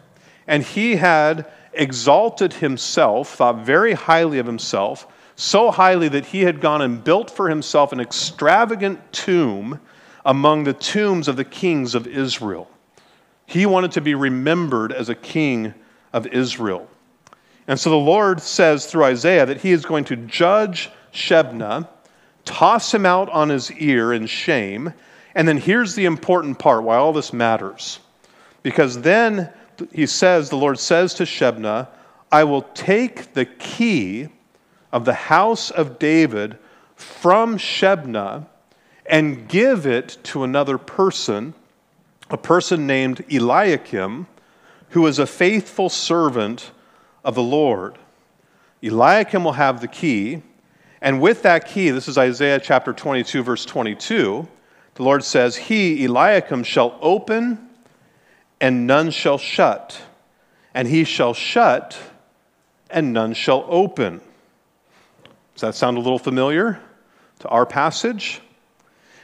and 0.47 0.63
he 0.63 0.95
had 0.95 1.51
exalted 1.73 2.53
himself, 2.53 3.35
thought 3.35 3.67
very 3.67 3.95
highly 3.95 4.39
of 4.39 4.47
himself, 4.47 5.09
so 5.35 5.73
highly 5.73 6.09
that 6.11 6.27
he 6.27 6.43
had 6.43 6.61
gone 6.61 6.83
and 6.83 7.03
built 7.03 7.33
for 7.33 7.49
himself 7.49 7.91
an 7.91 7.99
extravagant 7.99 9.13
tomb 9.13 9.81
among 10.25 10.63
the 10.63 10.73
tombs 10.73 11.27
of 11.27 11.35
the 11.35 11.45
kings 11.45 11.97
of 11.97 12.07
Israel. 12.07 12.71
He 13.47 13.65
wanted 13.67 13.93
to 13.93 14.01
be 14.01 14.15
remembered 14.15 14.93
as 14.93 15.09
a 15.09 15.15
king 15.15 15.75
of 16.13 16.27
Israel. 16.27 16.89
And 17.69 17.79
so 17.79 17.91
the 17.91 17.97
Lord 17.97 18.41
says 18.41 18.87
through 18.87 19.05
Isaiah 19.05 19.47
that 19.47 19.61
he 19.61 19.73
is 19.73 19.85
going 19.85 20.05
to 20.07 20.17
judge 20.17 20.91
Shebna 21.13 21.89
toss 22.45 22.95
him 22.95 23.05
out 23.05 23.29
on 23.31 23.49
his 23.49 23.71
ear 23.73 24.13
in 24.13 24.27
shame. 24.27 24.93
And 25.35 25.47
then 25.47 25.59
here's 25.59 25.95
the 25.95 26.07
important 26.07 26.59
part 26.59 26.85
why 26.85 26.97
all 26.97 27.13
this 27.13 27.33
matters. 27.33 27.99
Because 28.63 29.03
then 29.03 29.53
he 29.93 30.07
says, 30.07 30.49
the 30.49 30.57
Lord 30.57 30.79
says 30.79 31.13
to 31.15 31.25
Shebna, 31.25 31.89
I 32.33 32.45
will 32.45 32.63
take 32.63 33.35
the 33.35 33.45
key 33.45 34.29
of 34.93 35.05
the 35.05 35.15
house 35.15 35.71
of 35.71 35.99
David 35.99 36.57
from 36.95 37.59
Shebna 37.59 38.47
and 39.05 39.49
give 39.49 39.87
it 39.87 40.17
to 40.25 40.43
another 40.43 40.79
person, 40.79 41.55
a 42.31 42.37
person 42.37 42.87
named 42.87 43.25
Eliakim, 43.31 44.27
who 44.91 45.07
is 45.07 45.19
a 45.19 45.27
faithful 45.27 45.89
servant 45.89 46.71
of 47.25 47.35
the 47.35 47.43
Lord. 47.43 47.99
Eliakim 48.83 49.45
will 49.45 49.53
have 49.53 49.81
the 49.81 49.89
key, 49.89 50.43
and 51.01 51.21
with 51.21 51.43
that 51.43 51.67
key, 51.67 51.91
this 51.91 52.09
is 52.09 52.19
Isaiah 52.19 52.59
chapter 52.59 52.93
22, 52.93 53.43
verse 53.43 53.65
22, 53.65 54.49
the 54.95 55.03
Lord 55.03 55.23
says, 55.23 55.57
He, 55.57 56.05
Eliakim, 56.05 56.65
shall 56.65 56.99
open 57.01 57.69
and 58.61 58.87
none 58.87 59.11
shall 59.11 59.39
shut, 59.39 60.01
and 60.75 60.89
he 60.89 61.05
shall 61.05 61.35
shut 61.35 61.99
and 62.91 63.13
none 63.13 63.35
shall 63.35 63.65
open. 63.69 64.21
Does 65.55 65.61
that 65.61 65.75
sound 65.75 65.97
a 65.97 66.01
little 66.01 66.19
familiar 66.19 66.81
to 67.41 67.49
our 67.49 67.67
passage? 67.67 68.41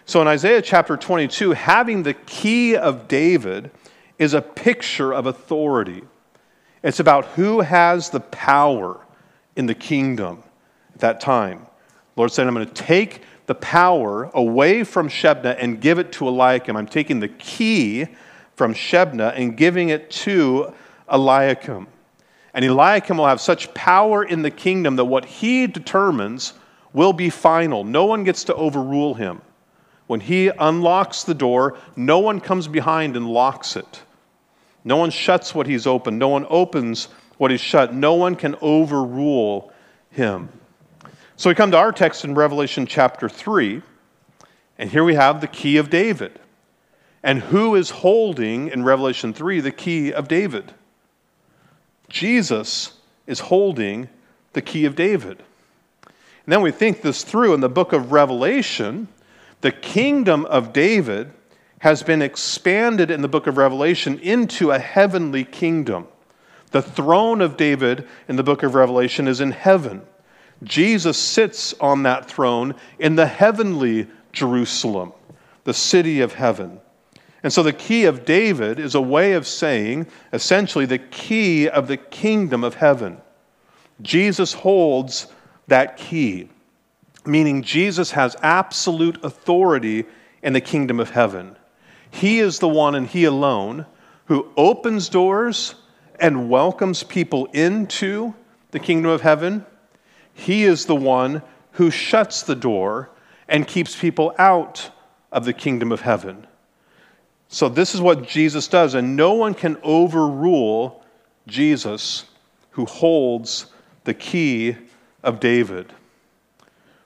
So 0.05 0.21
in 0.21 0.27
Isaiah 0.27 0.63
chapter 0.63 0.97
22, 0.97 1.53
having 1.53 2.03
the 2.03 2.15
key 2.15 2.77
of 2.77 3.07
David 3.07 3.71
is 4.19 4.35
a 4.35 4.43
picture 4.43 5.13
of 5.13 5.27
authority. 5.27 6.03
It's 6.83 7.01
about 7.01 7.27
who 7.27 7.61
has 7.61 8.11
the 8.11 8.21
power 8.21 9.01
in 9.55 9.67
the 9.67 9.75
kingdom 9.75 10.43
at 10.95 11.01
that 11.01 11.21
time. 11.21 11.67
Lord 12.17 12.33
said, 12.33 12.47
I'm 12.47 12.55
going 12.55 12.67
to 12.67 12.73
take 12.75 13.23
the 13.47 13.55
power 13.55 14.31
away 14.35 14.85
from 14.85 15.09
Shebna 15.09 15.57
and 15.59 15.81
give 15.81 15.99
it 15.99 16.13
to 16.13 16.29
Eliakim. 16.29 16.77
I'm 16.77 16.87
taking 16.87 17.21
the 17.21 17.29
key 17.29 18.07
from 18.57 18.75
Shebna 18.75 19.33
and 19.37 19.57
giving 19.57 19.91
it 19.91 20.11
to 20.11 20.75
Eliakim. 21.09 21.87
And 22.55 22.65
Eliakim 22.65 23.17
will 23.17 23.27
have 23.27 23.41
such 23.41 23.73
power 23.73 24.25
in 24.25 24.43
the 24.43 24.51
kingdom 24.51 24.97
that 24.97 25.05
what 25.05 25.25
he 25.25 25.67
determines 25.67 26.55
will 26.93 27.13
be 27.13 27.31
final. 27.31 27.85
No 27.85 28.05
one 28.05 28.25
gets 28.25 28.45
to 28.45 28.55
overrule 28.55 29.15
him. 29.15 29.41
When 30.07 30.21
he 30.21 30.49
unlocks 30.49 31.23
the 31.23 31.35
door, 31.35 31.79
no 31.97 32.19
one 32.19 32.41
comes 32.41 32.69
behind 32.69 33.17
and 33.17 33.29
locks 33.29 33.77
it. 33.77 34.03
No 34.85 34.97
one 34.97 35.11
shuts 35.11 35.55
what 35.55 35.67
he's 35.67 35.87
opened. 35.87 36.19
No 36.19 36.29
one 36.29 36.47
opens 36.49 37.09
what 37.39 37.51
he's 37.51 37.61
shut. 37.61 37.95
No 37.95 38.15
one 38.15 38.35
can 38.35 38.57
overrule 38.61 39.73
him. 40.11 40.49
So 41.37 41.49
we 41.51 41.55
come 41.55 41.71
to 41.71 41.77
our 41.77 41.93
text 41.93 42.25
in 42.25 42.35
Revelation 42.35 42.87
chapter 42.87 43.29
3, 43.29 43.83
and 44.79 44.91
here 44.91 45.05
we 45.05 45.15
have 45.15 45.41
the 45.41 45.47
key 45.47 45.77
of 45.77 45.91
David. 45.91 46.39
And 47.23 47.41
who 47.41 47.77
is 47.77 47.91
holding 47.91 48.69
in 48.69 48.85
Revelation 48.85 49.33
3 49.33 49.61
the 49.61 49.71
key 49.71 50.13
of 50.13 50.29
David? 50.29 50.73
Jesus 52.09 52.95
is 53.27 53.41
holding 53.41 54.09
the 54.53 54.63
key 54.63 54.85
of 54.85 54.95
David. 54.95 55.43
And 56.05 56.53
then 56.53 56.63
we 56.63 56.73
think 56.73 57.03
this 57.03 57.23
through 57.23 57.55
in 57.55 57.61
the 57.61 57.69
book 57.69 57.93
of 57.93 58.13
Revelation. 58.13 59.09
The 59.63 59.73
kingdom 59.73 60.45
of 60.47 60.73
David 60.73 61.33
has 61.79 62.03
been 62.03 62.21
expanded 62.23 63.11
in 63.11 63.23
the 63.23 63.29
book 63.29 63.47
of 63.47 63.57
Revelation 63.57 64.19
into 64.19 64.71
a 64.71 64.79
heavenly 64.79 65.45
kingdom. 65.45 66.07
The 66.73 66.83
throne 66.83 67.41
of 67.41 67.57
David 67.57 68.07
in 68.29 68.37
the 68.37 68.43
book 68.43 68.63
of 68.63 68.75
Revelation 68.75 69.27
is 69.27 69.41
in 69.41 69.51
heaven. 69.53 70.03
Jesus 70.63 71.19
sits 71.19 71.75
on 71.81 72.05
that 72.05 72.29
throne 72.29 72.75
in 72.99 73.17
the 73.17 73.27
heavenly 73.27 74.09
Jerusalem, 74.33 75.13
the 75.65 75.75
city 75.75 76.21
of 76.21 76.35
heaven. 76.35 76.81
And 77.43 77.53
so 77.53 77.63
the 77.63 77.73
key 77.73 78.05
of 78.05 78.25
David 78.25 78.79
is 78.79 78.95
a 78.95 79.01
way 79.01 79.33
of 79.33 79.47
saying, 79.47 80.07
essentially, 80.33 80.87
the 80.87 80.99
key 80.99 81.69
of 81.69 81.89
the 81.89 81.97
kingdom 81.97 82.63
of 82.63 82.75
heaven. 82.75 83.19
Jesus 84.01 84.53
holds 84.53 85.27
that 85.67 85.97
key, 85.97 86.49
meaning 87.25 87.63
Jesus 87.63 88.11
has 88.13 88.37
absolute 88.43 89.23
authority 89.25 90.05
in 90.43 90.53
the 90.53 90.61
kingdom 90.61 91.01
of 91.01 91.11
heaven. 91.11 91.57
He 92.11 92.41
is 92.41 92.59
the 92.59 92.69
one 92.69 92.95
and 92.95 93.07
He 93.07 93.25
alone 93.25 93.87
who 94.27 94.51
opens 94.57 95.09
doors 95.09 95.75
and 96.21 96.49
welcomes 96.49 97.03
people 97.03 97.47
into 97.47 98.35
the 98.71 98.79
kingdom 98.79 99.11
of 99.11 99.21
heaven. 99.21 99.65
He 100.35 100.65
is 100.65 100.87
the 100.87 100.97
one 100.97 101.43
who 101.73 101.91
shuts 101.91 102.43
the 102.43 102.55
door 102.55 103.11
and 103.49 103.67
keeps 103.67 103.99
people 103.99 104.35
out 104.39 104.91
of 105.31 105.45
the 105.45 105.53
kingdom 105.53 105.93
of 105.93 106.01
heaven. 106.01 106.47
So, 107.49 107.69
this 107.69 107.95
is 107.95 108.01
what 108.01 108.27
Jesus 108.27 108.67
does, 108.67 108.95
and 108.95 109.15
no 109.15 109.35
one 109.35 109.53
can 109.53 109.77
overrule 109.83 111.05
Jesus 111.47 112.25
who 112.71 112.87
holds 112.87 113.67
the 114.05 114.15
key 114.15 114.77
of 115.23 115.39
David. 115.39 115.93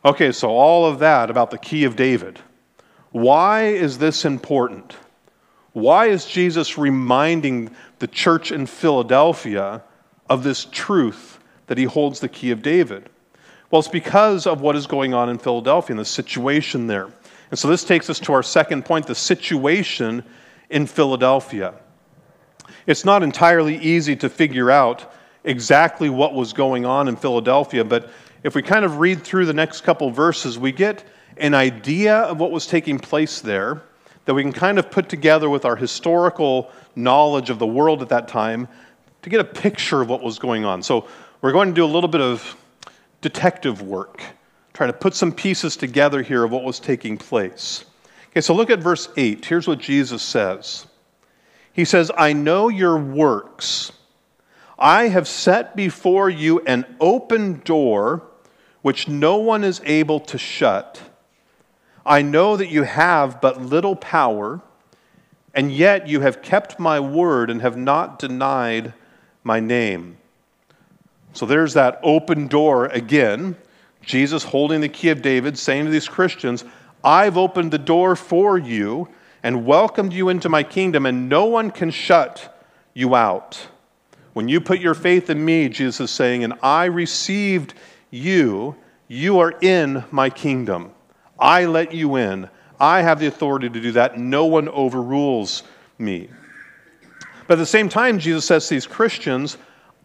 Okay, 0.04 0.32
so 0.32 0.50
all 0.50 0.86
of 0.86 0.98
that 1.00 1.30
about 1.30 1.50
the 1.50 1.58
key 1.58 1.84
of 1.84 1.96
David. 1.96 2.38
Why 3.10 3.68
is 3.68 3.98
this 3.98 4.24
important? 4.24 4.96
Why 5.72 6.06
is 6.06 6.24
Jesus 6.24 6.78
reminding 6.78 7.74
the 7.98 8.06
church 8.06 8.52
in 8.52 8.66
Philadelphia 8.66 9.82
of 10.28 10.42
this 10.42 10.66
truth 10.70 11.38
that 11.66 11.78
he 11.78 11.84
holds 11.84 12.20
the 12.20 12.28
key 12.28 12.50
of 12.50 12.62
David? 12.62 13.08
Well, 13.70 13.80
it's 13.80 13.88
because 13.88 14.46
of 14.46 14.60
what 14.60 14.76
is 14.76 14.86
going 14.86 15.12
on 15.12 15.28
in 15.28 15.38
Philadelphia 15.38 15.92
and 15.92 16.00
the 16.00 16.04
situation 16.04 16.86
there. 16.86 17.10
And 17.50 17.58
so 17.58 17.68
this 17.68 17.84
takes 17.84 18.08
us 18.08 18.20
to 18.20 18.32
our 18.32 18.42
second 18.42 18.84
point 18.84 19.06
the 19.06 19.14
situation 19.14 20.24
in 20.70 20.86
Philadelphia. 20.86 21.74
It's 22.86 23.04
not 23.04 23.22
entirely 23.22 23.76
easy 23.76 24.16
to 24.16 24.28
figure 24.28 24.70
out 24.70 25.12
exactly 25.44 26.10
what 26.10 26.34
was 26.34 26.52
going 26.52 26.86
on 26.86 27.08
in 27.08 27.16
Philadelphia, 27.16 27.84
but 27.84 28.10
if 28.46 28.54
we 28.54 28.62
kind 28.62 28.84
of 28.84 28.98
read 28.98 29.24
through 29.24 29.44
the 29.44 29.52
next 29.52 29.80
couple 29.80 30.08
verses, 30.08 30.56
we 30.56 30.70
get 30.70 31.02
an 31.36 31.52
idea 31.52 32.18
of 32.18 32.38
what 32.38 32.52
was 32.52 32.64
taking 32.64 32.96
place 32.96 33.40
there 33.40 33.82
that 34.24 34.34
we 34.34 34.42
can 34.44 34.52
kind 34.52 34.78
of 34.78 34.88
put 34.88 35.08
together 35.08 35.50
with 35.50 35.64
our 35.64 35.74
historical 35.74 36.70
knowledge 36.94 37.50
of 37.50 37.58
the 37.58 37.66
world 37.66 38.02
at 38.02 38.08
that 38.08 38.28
time 38.28 38.68
to 39.22 39.30
get 39.30 39.40
a 39.40 39.44
picture 39.44 40.00
of 40.00 40.08
what 40.08 40.22
was 40.22 40.38
going 40.38 40.64
on. 40.64 40.80
So 40.80 41.08
we're 41.42 41.50
going 41.50 41.70
to 41.70 41.74
do 41.74 41.84
a 41.84 41.90
little 41.90 42.08
bit 42.08 42.20
of 42.20 42.56
detective 43.20 43.82
work, 43.82 44.22
try 44.74 44.86
to 44.86 44.92
put 44.92 45.16
some 45.16 45.32
pieces 45.32 45.76
together 45.76 46.22
here 46.22 46.44
of 46.44 46.52
what 46.52 46.62
was 46.62 46.78
taking 46.78 47.18
place. 47.18 47.84
Okay, 48.30 48.42
so 48.42 48.54
look 48.54 48.70
at 48.70 48.78
verse 48.78 49.08
8. 49.16 49.44
Here's 49.44 49.66
what 49.66 49.80
Jesus 49.80 50.22
says 50.22 50.86
He 51.72 51.84
says, 51.84 52.12
I 52.16 52.32
know 52.32 52.68
your 52.68 52.96
works. 52.96 53.90
I 54.78 55.08
have 55.08 55.26
set 55.26 55.74
before 55.74 56.30
you 56.30 56.60
an 56.60 56.86
open 57.00 57.60
door 57.64 58.22
which 58.86 59.08
no 59.08 59.36
one 59.36 59.64
is 59.64 59.80
able 59.84 60.20
to 60.20 60.38
shut. 60.38 61.02
I 62.06 62.22
know 62.22 62.56
that 62.56 62.68
you 62.68 62.84
have 62.84 63.40
but 63.40 63.60
little 63.60 63.96
power, 63.96 64.60
and 65.52 65.72
yet 65.72 66.06
you 66.06 66.20
have 66.20 66.40
kept 66.40 66.78
my 66.78 67.00
word 67.00 67.50
and 67.50 67.60
have 67.62 67.76
not 67.76 68.20
denied 68.20 68.94
my 69.42 69.58
name. 69.58 70.18
So 71.32 71.46
there's 71.46 71.74
that 71.74 71.98
open 72.04 72.46
door 72.46 72.86
again. 72.86 73.56
Jesus 74.02 74.44
holding 74.44 74.82
the 74.82 74.88
key 74.88 75.08
of 75.08 75.20
David, 75.20 75.58
saying 75.58 75.86
to 75.86 75.90
these 75.90 76.06
Christians, 76.06 76.64
I've 77.02 77.36
opened 77.36 77.72
the 77.72 77.78
door 77.78 78.14
for 78.14 78.56
you 78.56 79.08
and 79.42 79.66
welcomed 79.66 80.12
you 80.12 80.28
into 80.28 80.48
my 80.48 80.62
kingdom, 80.62 81.06
and 81.06 81.28
no 81.28 81.46
one 81.46 81.72
can 81.72 81.90
shut 81.90 82.56
you 82.94 83.16
out. 83.16 83.66
When 84.34 84.46
you 84.46 84.60
put 84.60 84.78
your 84.78 84.94
faith 84.94 85.28
in 85.28 85.44
me, 85.44 85.68
Jesus 85.68 85.98
is 85.98 86.10
saying, 86.12 86.44
and 86.44 86.54
I 86.62 86.84
received 86.84 87.74
you, 88.10 88.76
you 89.08 89.38
are 89.40 89.52
in 89.60 90.04
my 90.10 90.30
kingdom. 90.30 90.92
I 91.38 91.66
let 91.66 91.92
you 91.92 92.16
in. 92.16 92.48
I 92.78 93.02
have 93.02 93.20
the 93.20 93.26
authority 93.26 93.68
to 93.68 93.80
do 93.80 93.92
that. 93.92 94.18
No 94.18 94.46
one 94.46 94.68
overrules 94.68 95.62
me. 95.98 96.28
But 97.46 97.54
at 97.54 97.58
the 97.58 97.66
same 97.66 97.88
time, 97.88 98.18
Jesus 98.18 98.44
says 98.44 98.68
to 98.68 98.74
these 98.74 98.86
Christians, 98.86 99.56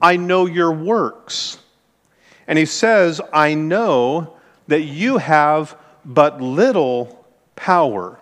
I 0.02 0.18
know 0.18 0.46
your 0.46 0.72
works. 0.72 1.58
And 2.48 2.58
he 2.58 2.66
says, 2.66 3.22
I 3.34 3.54
know 3.54 4.38
that 4.68 4.82
you 4.82 5.18
have 5.18 5.76
but 6.06 6.42
little 6.42 7.26
power. 7.56 8.20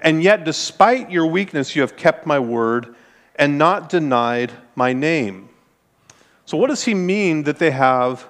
And 0.00 0.22
yet, 0.22 0.44
despite 0.44 1.10
your 1.10 1.26
weakness, 1.26 1.76
you 1.76 1.82
have 1.82 1.96
kept 1.96 2.26
my 2.26 2.38
word 2.38 2.94
and 3.36 3.58
not 3.58 3.88
denied 3.88 4.52
my 4.74 4.92
name. 4.92 5.48
So, 6.46 6.56
what 6.56 6.68
does 6.68 6.84
he 6.84 6.94
mean 6.94 7.42
that 7.44 7.58
they 7.58 7.70
have 7.70 8.26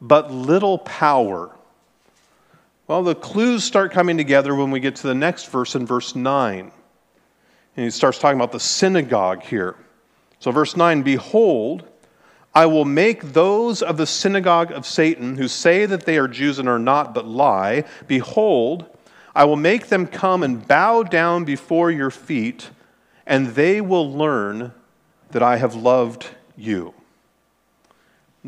but 0.00 0.30
little 0.30 0.78
power? 0.78 1.50
Well, 2.86 3.02
the 3.02 3.14
clues 3.14 3.64
start 3.64 3.92
coming 3.92 4.16
together 4.16 4.54
when 4.54 4.70
we 4.70 4.80
get 4.80 4.96
to 4.96 5.06
the 5.06 5.14
next 5.14 5.50
verse 5.50 5.74
in 5.74 5.86
verse 5.86 6.14
9. 6.14 6.70
And 7.76 7.84
he 7.84 7.90
starts 7.90 8.18
talking 8.18 8.38
about 8.38 8.52
the 8.52 8.60
synagogue 8.60 9.42
here. 9.42 9.74
So, 10.38 10.50
verse 10.50 10.76
9 10.76 11.02
Behold, 11.02 11.88
I 12.54 12.66
will 12.66 12.84
make 12.84 13.34
those 13.34 13.82
of 13.82 13.96
the 13.96 14.06
synagogue 14.06 14.72
of 14.72 14.86
Satan 14.86 15.36
who 15.36 15.48
say 15.48 15.84
that 15.84 16.06
they 16.06 16.16
are 16.16 16.28
Jews 16.28 16.58
and 16.58 16.68
are 16.68 16.78
not, 16.78 17.12
but 17.12 17.26
lie. 17.26 17.84
Behold, 18.06 18.86
I 19.34 19.44
will 19.44 19.56
make 19.56 19.88
them 19.88 20.06
come 20.06 20.42
and 20.42 20.66
bow 20.66 21.02
down 21.02 21.44
before 21.44 21.90
your 21.90 22.10
feet, 22.10 22.70
and 23.26 23.48
they 23.48 23.82
will 23.82 24.10
learn 24.10 24.72
that 25.32 25.42
I 25.42 25.58
have 25.58 25.74
loved 25.74 26.28
you. 26.56 26.94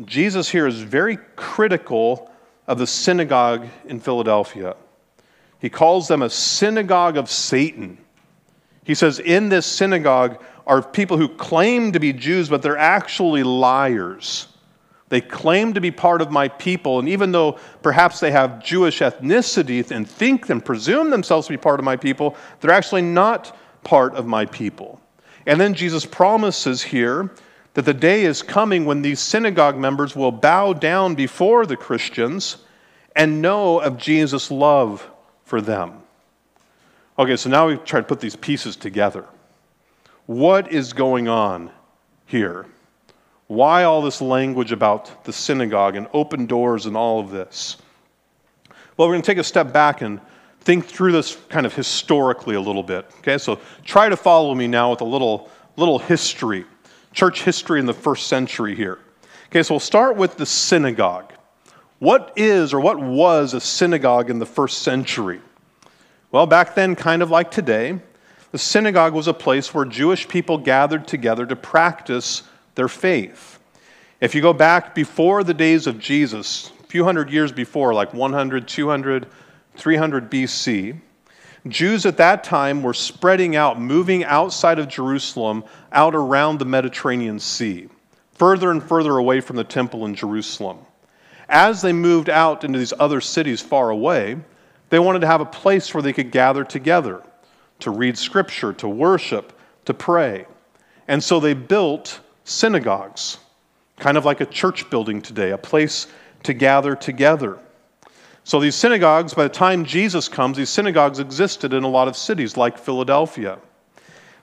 Jesus 0.05 0.49
here 0.49 0.67
is 0.67 0.81
very 0.81 1.17
critical 1.35 2.31
of 2.67 2.77
the 2.77 2.87
synagogue 2.87 3.67
in 3.85 3.99
Philadelphia. 3.99 4.75
He 5.59 5.69
calls 5.69 6.07
them 6.07 6.21
a 6.21 6.29
synagogue 6.29 7.17
of 7.17 7.29
Satan. 7.29 7.97
He 8.83 8.95
says, 8.95 9.19
In 9.19 9.49
this 9.49 9.65
synagogue 9.65 10.41
are 10.65 10.81
people 10.81 11.17
who 11.17 11.27
claim 11.27 11.91
to 11.91 11.99
be 11.99 12.13
Jews, 12.13 12.47
but 12.47 12.61
they're 12.61 12.77
actually 12.77 13.43
liars. 13.43 14.47
They 15.09 15.21
claim 15.21 15.73
to 15.73 15.81
be 15.81 15.89
part 15.89 16.21
of 16.21 16.31
my 16.31 16.47
people, 16.47 16.99
and 16.99 17.09
even 17.09 17.31
though 17.31 17.53
perhaps 17.81 18.19
they 18.19 18.29
have 18.29 18.63
Jewish 18.63 18.99
ethnicity 18.99 19.89
and 19.89 20.07
think 20.07 20.49
and 20.49 20.63
presume 20.63 21.09
themselves 21.09 21.47
to 21.47 21.53
be 21.53 21.57
part 21.57 21.79
of 21.79 21.83
my 21.83 21.97
people, 21.97 22.37
they're 22.61 22.71
actually 22.71 23.01
not 23.01 23.57
part 23.83 24.13
of 24.13 24.27
my 24.27 24.45
people. 24.45 25.01
And 25.47 25.59
then 25.59 25.73
Jesus 25.73 26.05
promises 26.05 26.83
here 26.83 27.31
that 27.73 27.85
the 27.85 27.93
day 27.93 28.23
is 28.23 28.41
coming 28.41 28.85
when 28.85 29.01
these 29.01 29.19
synagogue 29.19 29.77
members 29.77 30.15
will 30.15 30.31
bow 30.31 30.73
down 30.73 31.15
before 31.15 31.65
the 31.65 31.77
Christians 31.77 32.57
and 33.15 33.41
know 33.41 33.79
of 33.79 33.97
Jesus' 33.97 34.49
love 34.51 35.07
for 35.43 35.61
them. 35.61 36.01
Okay, 37.17 37.35
so 37.35 37.49
now 37.49 37.67
we 37.67 37.77
try 37.77 37.99
to 37.99 38.05
put 38.05 38.19
these 38.19 38.35
pieces 38.35 38.75
together. 38.75 39.25
What 40.25 40.71
is 40.71 40.93
going 40.93 41.27
on 41.27 41.71
here? 42.25 42.65
Why 43.47 43.83
all 43.83 44.01
this 44.01 44.21
language 44.21 44.71
about 44.71 45.25
the 45.25 45.33
synagogue 45.33 45.95
and 45.95 46.07
open 46.13 46.45
doors 46.45 46.85
and 46.85 46.95
all 46.95 47.19
of 47.19 47.31
this? 47.31 47.77
Well, 48.95 49.07
we're 49.07 49.15
going 49.15 49.23
to 49.23 49.25
take 49.25 49.37
a 49.37 49.43
step 49.43 49.73
back 49.73 50.01
and 50.01 50.21
think 50.61 50.85
through 50.85 51.13
this 51.13 51.35
kind 51.49 51.65
of 51.65 51.73
historically 51.73 52.55
a 52.55 52.61
little 52.61 52.83
bit. 52.83 53.09
Okay, 53.19 53.37
so 53.37 53.59
try 53.83 54.07
to 54.07 54.15
follow 54.15 54.53
me 54.53 54.67
now 54.67 54.91
with 54.91 55.01
a 55.01 55.05
little, 55.05 55.49
little 55.77 55.99
history, 55.99 56.65
church 57.13 57.43
history 57.43 57.79
in 57.79 57.85
the 57.85 57.93
first 57.93 58.27
century 58.27 58.75
here. 58.75 58.99
Okay, 59.47 59.63
so 59.63 59.73
we'll 59.73 59.79
start 59.79 60.15
with 60.15 60.37
the 60.37 60.45
synagogue. 60.45 61.33
What 61.99 62.33
is 62.35 62.73
or 62.73 62.79
what 62.79 62.99
was 62.99 63.53
a 63.53 63.59
synagogue 63.59 64.29
in 64.29 64.39
the 64.39 64.45
first 64.45 64.79
century? 64.83 65.41
Well, 66.31 66.45
back 66.45 66.75
then, 66.75 66.95
kind 66.95 67.21
of 67.21 67.31
like 67.31 67.51
today, 67.51 67.99
the 68.51 68.57
synagogue 68.57 69.13
was 69.13 69.27
a 69.27 69.33
place 69.33 69.73
where 69.73 69.85
Jewish 69.85 70.27
people 70.27 70.57
gathered 70.57 71.07
together 71.07 71.45
to 71.45 71.55
practice 71.55 72.43
their 72.75 72.87
faith. 72.87 73.59
If 74.21 74.35
you 74.35 74.41
go 74.41 74.53
back 74.53 74.93
before 74.93 75.43
the 75.43 75.53
days 75.53 75.87
of 75.87 75.99
Jesus, 75.99 76.71
a 76.79 76.87
few 76.87 77.03
hundred 77.03 77.31
years 77.31 77.51
before, 77.51 77.93
like 77.93 78.13
100, 78.13 78.67
200, 78.67 79.27
300 79.75 80.31
BC, 80.31 80.99
Jews 81.67 82.05
at 82.05 82.17
that 82.17 82.43
time 82.43 82.81
were 82.81 82.93
spreading 82.93 83.55
out, 83.55 83.79
moving 83.79 84.23
outside 84.23 84.79
of 84.79 84.87
Jerusalem, 84.87 85.63
out 85.91 86.15
around 86.15 86.57
the 86.57 86.65
Mediterranean 86.65 87.39
Sea, 87.39 87.89
further 88.33 88.71
and 88.71 88.81
further 88.81 89.17
away 89.17 89.41
from 89.41 89.57
the 89.57 89.63
temple 89.63 90.05
in 90.05 90.15
Jerusalem. 90.15 90.79
As 91.49 91.81
they 91.81 91.93
moved 91.93 92.29
out 92.29 92.63
into 92.63 92.79
these 92.79 92.93
other 92.99 93.19
cities 93.19 93.61
far 93.61 93.89
away, 93.89 94.37
they 94.89 94.99
wanted 94.99 95.19
to 95.19 95.27
have 95.27 95.41
a 95.41 95.45
place 95.45 95.93
where 95.93 96.01
they 96.01 96.13
could 96.13 96.31
gather 96.31 96.63
together 96.63 97.21
to 97.79 97.91
read 97.91 98.17
scripture, 98.17 98.73
to 98.73 98.87
worship, 98.87 99.57
to 99.85 99.93
pray. 99.93 100.45
And 101.07 101.23
so 101.23 101.39
they 101.39 101.53
built 101.53 102.19
synagogues, 102.43 103.37
kind 103.97 104.17
of 104.17 104.25
like 104.25 104.41
a 104.41 104.45
church 104.45 104.89
building 104.89 105.21
today, 105.21 105.51
a 105.51 105.57
place 105.57 106.07
to 106.43 106.53
gather 106.53 106.95
together. 106.95 107.59
So 108.49 108.59
these 108.59 108.73
synagogues, 108.73 109.35
by 109.35 109.43
the 109.43 109.49
time 109.49 109.85
Jesus 109.85 110.27
comes, 110.27 110.57
these 110.57 110.71
synagogues 110.71 111.19
existed 111.19 111.71
in 111.71 111.83
a 111.83 111.87
lot 111.87 112.07
of 112.07 112.17
cities 112.17 112.57
like 112.57 112.79
Philadelphia. 112.79 113.59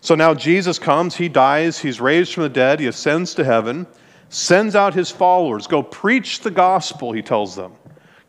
So 0.01 0.15
now 0.15 0.33
Jesus 0.33 0.79
comes, 0.79 1.17
he 1.17 1.29
dies, 1.29 1.81
he's 1.81 2.01
raised 2.01 2.33
from 2.33 2.45
the 2.45 2.49
dead, 2.49 2.79
he 2.79 2.87
ascends 2.87 3.35
to 3.35 3.43
heaven, 3.43 3.85
sends 4.29 4.77
out 4.77 4.95
his 4.95 5.11
followers, 5.11 5.67
go 5.67 5.83
preach 5.83 6.39
the 6.39 6.53
gospel, 6.53 7.11
he 7.11 7.21
tells 7.21 7.57
them. 7.57 7.73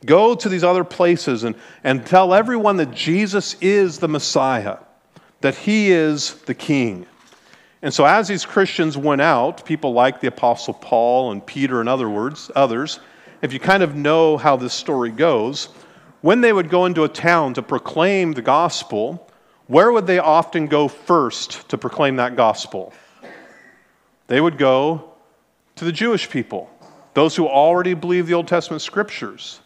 Go 0.03 0.33
to 0.33 0.49
these 0.49 0.63
other 0.63 0.83
places 0.83 1.43
and, 1.43 1.55
and 1.83 2.03
tell 2.03 2.33
everyone 2.33 2.77
that 2.77 2.89
Jesus 2.89 3.55
is 3.61 3.99
the 3.99 4.07
Messiah, 4.07 4.77
that 5.41 5.53
he 5.53 5.91
is 5.91 6.33
the 6.45 6.55
King. 6.55 7.05
And 7.83 7.93
so, 7.93 8.03
as 8.03 8.27
these 8.27 8.47
Christians 8.47 8.97
went 8.97 9.21
out, 9.21 9.63
people 9.63 9.93
like 9.93 10.21
the 10.21 10.27
Apostle 10.29 10.73
Paul 10.73 11.33
and 11.33 11.45
Peter 11.45 11.81
and 11.81 11.87
other 11.87 12.09
words, 12.09 12.49
others, 12.55 12.99
if 13.41 13.53
you 13.53 13.59
kind 13.59 13.83
of 13.83 13.95
know 13.95 14.37
how 14.37 14.55
this 14.55 14.73
story 14.73 15.11
goes, 15.11 15.69
when 16.21 16.41
they 16.41 16.51
would 16.51 16.69
go 16.69 16.85
into 16.85 17.03
a 17.03 17.09
town 17.09 17.53
to 17.53 17.61
proclaim 17.61 18.33
the 18.33 18.41
gospel, 18.41 19.29
where 19.67 19.91
would 19.91 20.07
they 20.07 20.19
often 20.19 20.67
go 20.67 20.87
first 20.87 21.69
to 21.69 21.77
proclaim 21.77 22.15
that 22.15 22.35
gospel? 22.35 22.93
They 24.27 24.41
would 24.41 24.57
go 24.57 25.13
to 25.75 25.85
the 25.85 25.91
Jewish 25.91 26.29
people, 26.29 26.69
those 27.13 27.35
who 27.35 27.47
already 27.47 27.93
believe 27.93 28.27
the 28.27 28.33
Old 28.33 28.47
Testament 28.47 28.81
scriptures. 28.81 29.59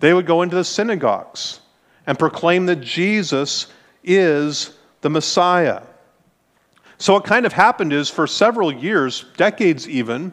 They 0.00 0.12
would 0.12 0.26
go 0.26 0.42
into 0.42 0.56
the 0.56 0.64
synagogues 0.64 1.60
and 2.06 2.18
proclaim 2.18 2.66
that 2.66 2.82
Jesus 2.82 3.68
is 4.04 4.76
the 5.00 5.10
Messiah. 5.10 5.82
So, 6.98 7.14
what 7.14 7.24
kind 7.24 7.46
of 7.46 7.52
happened 7.52 7.92
is 7.92 8.08
for 8.10 8.26
several 8.26 8.72
years, 8.72 9.24
decades 9.36 9.88
even, 9.88 10.32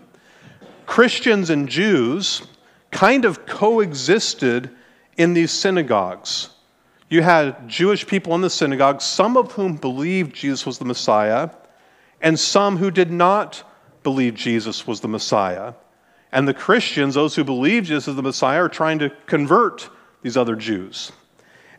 Christians 0.86 1.50
and 1.50 1.67
Jews 1.67 2.43
kind 2.93 3.25
of 3.25 3.45
coexisted 3.45 4.69
in 5.17 5.34
these 5.34 5.51
synagogues. 5.51 6.49
You 7.10 7.21
had 7.21 7.67
Jewish 7.67 8.08
people 8.08 8.34
in 8.36 8.41
the 8.41 8.49
synagogues, 8.49 9.03
some 9.03 9.36
of 9.36 9.51
whom 9.51 9.75
believed 9.75 10.34
Jesus 10.34 10.65
was 10.65 10.79
the 10.79 10.86
Messiah, 10.86 11.49
and 12.21 12.39
some 12.39 12.77
who 12.77 12.89
did 12.89 13.12
not 13.12 13.63
believe 14.03 14.36
Jesus 14.36 14.88
was 14.88 15.01
the 15.01 15.08
Messiah. 15.08 15.73
And 16.32 16.47
the 16.47 16.53
Christians, 16.53 17.15
those 17.15 17.36
who 17.36 17.43
believe 17.43 17.84
Jesus 17.84 18.08
is 18.08 18.15
the 18.15 18.23
Messiah, 18.23 18.63
are 18.63 18.69
trying 18.69 18.99
to 18.99 19.10
convert 19.25 19.89
these 20.21 20.38
other 20.38 20.56
Jews. 20.56 21.12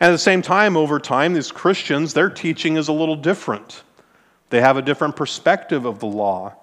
And 0.00 0.08
at 0.08 0.12
the 0.12 0.18
same 0.18 0.42
time, 0.42 0.76
over 0.76 1.00
time, 1.00 1.32
these 1.32 1.50
Christians, 1.50 2.14
their 2.14 2.30
teaching 2.30 2.76
is 2.76 2.88
a 2.88 2.92
little 2.92 3.16
different. 3.16 3.82
They 4.50 4.60
have 4.60 4.76
a 4.76 4.82
different 4.82 5.16
perspective 5.16 5.84
of 5.86 5.98
the 5.98 6.06
law 6.06 6.54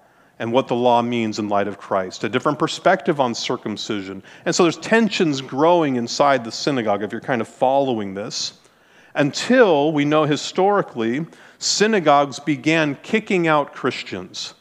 and 0.42 0.52
what 0.52 0.68
the 0.68 0.76
law 0.76 1.04
means 1.04 1.38
in 1.38 1.50
light 1.50 1.68
of 1.68 1.78
Christ, 1.78 2.24
a 2.24 2.30
different 2.30 2.58
perspective 2.58 3.20
on 3.20 3.36
circumcision. 3.36 4.24
And 4.44 4.56
so 4.56 4.64
there's 4.64 4.76
tensions 4.76 5.40
growing 5.40 5.98
inside 5.98 6.44
the 6.44 6.52
synagogue 6.52 7.04
if 7.04 7.12
you're 7.12 7.22
kind 7.22 7.42
of 7.42 7.48
following 7.48 8.16
this. 8.16 8.54
Until 9.14 9.92
we 9.92 10.04
know 10.04 10.24
historically, 10.24 11.28
synagogues 11.60 12.40
began 12.40 12.96
kicking 13.04 13.48
out 13.48 13.74
Christians 13.76 14.56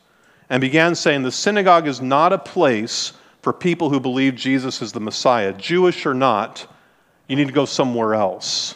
and 0.51 0.61
began 0.61 0.95
saying 0.95 1.23
the 1.23 1.33
synagogue 1.33 1.88
is 1.88 2.03
not 2.03 2.35
a 2.35 2.38
place 2.38 3.14
for 3.40 3.55
people 3.55 3.88
who 3.88 4.01
believe 4.01 4.35
Jesus 4.35 4.83
is 4.83 4.93
the 4.93 5.01
Messiah, 5.01 5.55
Jewish 5.55 6.05
or 6.05 6.12
not, 6.12 6.66
you 7.27 7.37
need 7.37 7.49
to 7.49 7.55
go 7.55 7.64
somewhere 7.64 8.14
else. 8.14 8.75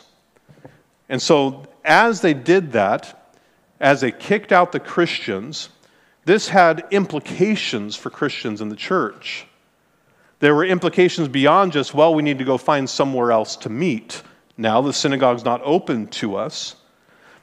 And 1.11 1.21
so, 1.21 1.67
as 1.85 2.23
they 2.23 2.33
did 2.33 2.73
that, 2.73 3.31
as 3.79 4.01
they 4.01 4.11
kicked 4.11 4.53
out 4.53 4.73
the 4.73 4.81
Christians, 4.81 5.69
this 6.25 6.49
had 6.49 6.87
implications 6.91 7.97
for 7.97 8.11
Christians 8.11 8.61
in 8.61 8.69
the 8.69 8.77
church. 8.77 9.47
There 10.41 10.55
were 10.55 10.65
implications 10.65 11.29
beyond 11.29 11.73
just, 11.73 11.95
well, 11.95 12.15
we 12.15 12.23
need 12.23 12.39
to 12.39 12.45
go 12.45 12.59
find 12.59 12.89
somewhere 12.89 13.33
else 13.33 13.57
to 13.57 13.71
meet. 13.71 14.23
Now 14.57 14.81
the 14.81 14.93
synagogue's 14.93 15.45
not 15.45 15.61
open 15.65 16.07
to 16.09 16.37
us. 16.37 16.77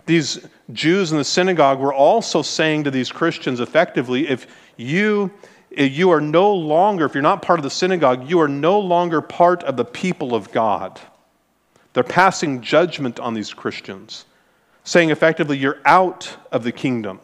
These 0.06 0.48
Jews 0.72 1.12
in 1.12 1.17
the 1.17 1.24
synagogue 1.24 1.80
were 1.80 1.94
also 1.94 2.41
saying 2.41 2.84
to 2.86 2.91
these 2.91 3.12
Christians 3.12 3.60
effectively, 3.60 4.28
if 4.28 4.48
you 4.78 5.32
you 5.76 6.12
are 6.12 6.20
no 6.20 6.54
longer, 6.54 7.06
if 7.06 7.13
you're 7.13 7.22
not 7.22 7.41
part 7.41 7.58
of 7.58 7.63
the 7.63 7.70
synagogue, 7.70 8.30
you 8.30 8.41
are 8.41 8.48
no 8.48 8.80
longer 8.80 9.22
part 9.22 9.63
of 9.63 9.78
the 9.78 9.86
people 9.86 10.36
of 10.36 10.52
God. 10.52 11.00
They're 11.94 12.04
passing 12.04 12.62
judgment 12.62 13.20
on 13.20 13.34
these 13.34 13.54
Christians, 13.54 14.26
saying 14.84 15.12
effectively, 15.12 15.58
you're 15.58 15.80
out 15.86 16.36
of 16.52 16.63
the 16.63 16.72
kingdom, 16.72 17.22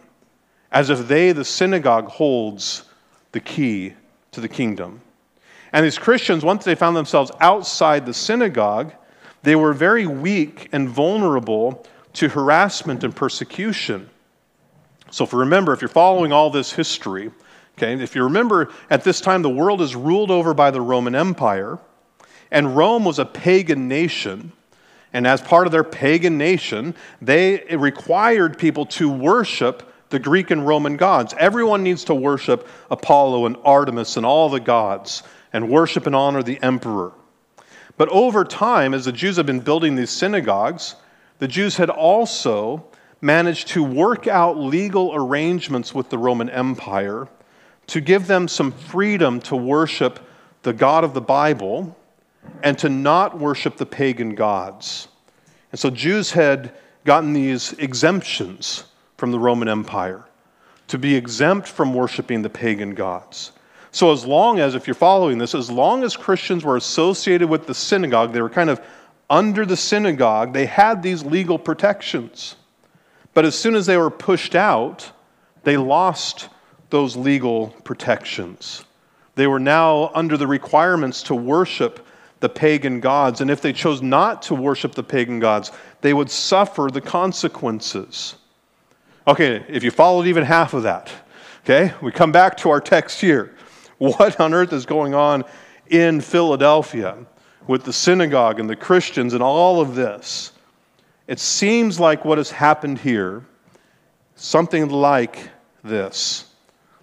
as 0.72 0.90
if 0.90 1.08
they, 1.08 1.32
the 1.32 1.46
synagogue, 1.46 2.08
holds 2.08 2.84
the 3.32 3.40
key 3.40 3.94
to 4.32 4.42
the 4.42 4.50
kingdom. 4.50 5.02
And 5.74 5.86
these 5.86 5.98
Christians, 5.98 6.44
once 6.44 6.64
they 6.64 6.76
found 6.76 6.96
themselves 6.96 7.32
outside 7.40 8.06
the 8.06 8.14
synagogue, 8.14 8.94
they 9.44 9.56
were 9.56 9.74
very 9.74 10.08
weak 10.08 10.70
and 10.72 10.90
vulnerable 10.90 11.86
to 12.14 12.30
harassment 12.30 13.04
and 13.04 13.16
persecution. 13.16 14.10
So, 15.12 15.24
if 15.24 15.32
you 15.32 15.40
remember, 15.40 15.74
if 15.74 15.82
you're 15.82 15.90
following 15.90 16.32
all 16.32 16.50
this 16.50 16.72
history, 16.72 17.32
Okay, 17.78 17.94
if 18.02 18.16
you 18.16 18.24
remember, 18.24 18.70
at 18.90 19.04
this 19.04 19.22
time 19.22 19.44
the 19.44 19.50
world 19.50 19.82
is 19.82 19.96
ruled 19.96 20.32
over 20.32 20.56
by 20.56 20.72
the 20.72 20.82
Roman 20.82 21.14
Empire, 21.14 21.78
and 22.50 22.76
Rome 22.76 23.06
was 23.06 23.20
a 23.20 23.26
pagan 23.26 23.88
nation. 23.88 24.52
And 25.14 25.28
as 25.28 25.42
part 25.42 25.68
of 25.68 25.72
their 25.72 25.84
pagan 25.84 26.38
nation, 26.38 26.96
they 27.22 27.64
required 27.78 28.58
people 28.58 28.86
to 28.88 29.10
worship 29.10 29.87
the 30.10 30.20
Greek 30.20 30.52
and 30.52 30.66
Roman 30.66 30.98
gods. 30.98 31.34
Everyone 31.38 31.84
needs 31.84 32.04
to 32.06 32.16
worship 32.16 32.68
Apollo 32.90 33.46
and 33.46 33.58
Artemis 33.64 34.18
and 34.18 34.26
all 34.26 34.50
the 34.50 34.60
gods, 34.60 35.24
and 35.54 35.70
worship 35.70 36.06
and 36.06 36.16
honor 36.16 36.44
the 36.44 36.62
emperor. 36.62 37.12
But 37.98 38.10
over 38.10 38.44
time, 38.46 38.94
as 38.94 39.06
the 39.06 39.12
Jews 39.12 39.38
have 39.38 39.46
been 39.46 39.60
building 39.60 39.96
these 39.96 40.12
synagogues, 40.12 40.96
the 41.40 41.48
Jews 41.48 41.78
had 41.78 41.90
also 41.90 42.86
managed 43.22 43.70
to 43.70 43.84
work 43.84 44.28
out 44.28 44.58
legal 44.58 45.14
arrangements 45.16 45.94
with 45.96 46.10
the 46.10 46.18
Roman 46.18 46.50
Empire 46.50 47.28
to 47.88 48.02
give 48.02 48.28
them 48.28 48.48
some 48.48 48.72
freedom 48.72 49.40
to 49.42 49.56
worship 49.56 50.20
the 50.62 50.74
God 50.74 51.04
of 51.04 51.14
the 51.14 51.22
Bible 51.22 51.98
and 52.64 52.78
to 52.80 52.90
not 52.90 53.40
worship 53.40 53.78
the 53.78 53.86
pagan 53.86 54.36
gods. 54.36 55.08
And 55.72 55.80
so 55.80 55.90
Jews 55.90 56.32
had 56.32 56.74
gotten 57.06 57.34
these 57.34 57.74
exemptions 57.74 58.84
from 59.18 59.32
the 59.32 59.40
Roman 59.40 59.68
Empire 59.68 60.24
to 60.88 60.98
be 60.98 61.16
exempt 61.16 61.68
from 61.68 61.94
worshiping 61.94 62.42
the 62.42 62.50
pagan 62.50 62.94
gods. 62.94 63.52
So, 63.92 64.12
as 64.12 64.26
long 64.26 64.60
as, 64.60 64.76
if 64.76 64.88
you're 64.88 64.94
following 64.94 65.38
this, 65.38 65.56
as 65.56 65.72
long 65.72 66.04
as 66.04 66.16
Christians 66.16 66.64
were 66.64 66.78
associated 66.78 67.50
with 67.50 67.68
the 67.68 67.74
synagogue, 67.74 68.32
they 68.32 68.42
were 68.42 68.50
kind 68.50 68.70
of 68.70 68.80
under 69.30 69.66
the 69.66 69.76
synagogue, 69.76 70.54
they 70.54 70.66
had 70.66 71.04
these 71.04 71.24
legal 71.26 71.60
protections. 71.60 72.56
But 73.34 73.46
as 73.46 73.58
soon 73.58 73.76
as 73.76 73.86
they 73.86 73.98
were 73.98 74.10
pushed 74.10 74.56
out, 74.56 75.12
they 75.64 75.78
lost 75.78 76.50
those 76.90 77.16
legal 77.16 77.68
protections. 77.84 78.86
They 79.36 79.48
were 79.48 79.60
now 79.60 80.12
under 80.16 80.38
the 80.38 80.48
requirements 80.48 81.22
to 81.24 81.36
worship 81.36 82.06
the 82.40 82.50
pagan 82.50 83.00
gods. 83.00 83.42
And 83.42 83.52
if 83.52 83.62
they 83.62 83.74
chose 83.74 84.02
not 84.02 84.42
to 84.44 84.56
worship 84.56 84.94
the 84.96 85.04
pagan 85.04 85.40
gods, 85.40 85.72
they 86.02 86.14
would 86.14 86.32
suffer 86.32 86.90
the 86.92 87.02
consequences. 87.02 88.36
Okay, 89.28 89.62
if 89.68 89.84
you 89.84 89.92
followed 89.92 90.26
even 90.28 90.46
half 90.46 90.74
of 90.74 90.84
that, 90.84 91.12
okay, 91.66 91.94
we 92.02 92.14
come 92.14 92.32
back 92.32 92.56
to 92.58 92.70
our 92.70 92.80
text 92.80 93.20
here. 93.20 93.54
What 93.98 94.40
on 94.40 94.54
earth 94.54 94.72
is 94.72 94.86
going 94.86 95.14
on 95.14 95.44
in 95.88 96.22
Philadelphia 96.22 97.26
with 97.68 97.84
the 97.84 97.92
synagogue 97.92 98.58
and 98.62 98.70
the 98.70 98.76
Christians 98.78 99.34
and 99.34 99.44
all 99.44 99.82
of 99.82 99.96
this? 99.96 100.54
It 101.28 101.40
seems 101.40 102.00
like 102.00 102.24
what 102.24 102.38
has 102.38 102.52
happened 102.52 103.00
here, 103.00 103.44
something 104.36 104.88
like 104.88 105.50
this 105.84 106.46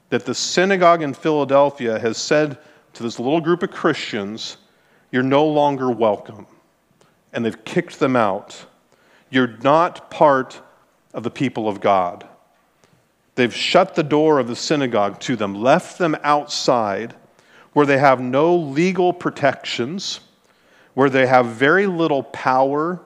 that 0.09 0.25
the 0.25 0.35
synagogue 0.35 1.03
in 1.03 1.13
Philadelphia 1.13 1.99
has 1.99 2.17
said 2.17 2.57
to 2.95 3.03
this 3.03 3.19
little 3.19 3.41
group 3.41 3.63
of 3.63 3.71
Christians, 3.71 4.57
You're 5.13 5.23
no 5.23 5.45
longer 5.45 5.91
welcome. 5.91 6.47
And 7.35 7.45
they've 7.45 7.65
kicked 7.65 7.99
them 7.99 8.17
out. 8.17 8.65
You're 9.29 9.59
not 9.59 10.11
part 10.11 10.63
of 11.15 11.23
the 11.23 11.31
people 11.31 11.69
of 11.69 11.81
God. 11.81 12.27
They've 13.37 13.55
shut 13.55 13.95
the 13.95 14.03
door 14.03 14.39
of 14.39 14.49
the 14.49 14.57
synagogue 14.57 15.19
to 15.21 15.37
them, 15.37 15.55
left 15.55 15.99
them 15.99 16.17
outside 16.23 17.15
where 17.73 17.87
they 17.87 17.99
have 17.99 18.21
no 18.21 18.55
legal 18.55 19.13
protections, 19.13 20.21
where 20.95 21.11
they 21.11 21.27
have 21.27 21.47
very 21.47 21.87
little 21.87 22.23
power 22.23 23.01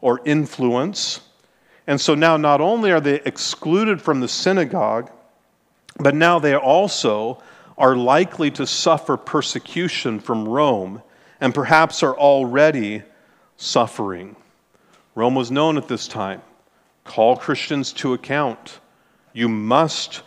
or 0.00 0.20
influence. 0.24 1.20
And 1.86 2.00
so 2.00 2.14
now, 2.14 2.36
not 2.36 2.60
only 2.60 2.92
are 2.92 3.00
they 3.00 3.20
excluded 3.24 4.00
from 4.00 4.20
the 4.20 4.28
synagogue, 4.28 5.10
but 5.98 6.14
now 6.14 6.38
they 6.38 6.54
also 6.54 7.42
are 7.76 7.96
likely 7.96 8.50
to 8.52 8.66
suffer 8.66 9.16
persecution 9.16 10.20
from 10.20 10.46
Rome 10.48 11.02
and 11.40 11.52
perhaps 11.52 12.04
are 12.04 12.16
already 12.16 13.02
suffering. 13.56 14.36
Rome 15.16 15.34
was 15.34 15.50
known 15.50 15.76
at 15.76 15.88
this 15.88 16.06
time. 16.06 16.40
Call 17.04 17.36
Christians 17.36 17.92
to 17.94 18.14
account. 18.14 18.80
You 19.32 19.48
must 19.48 20.22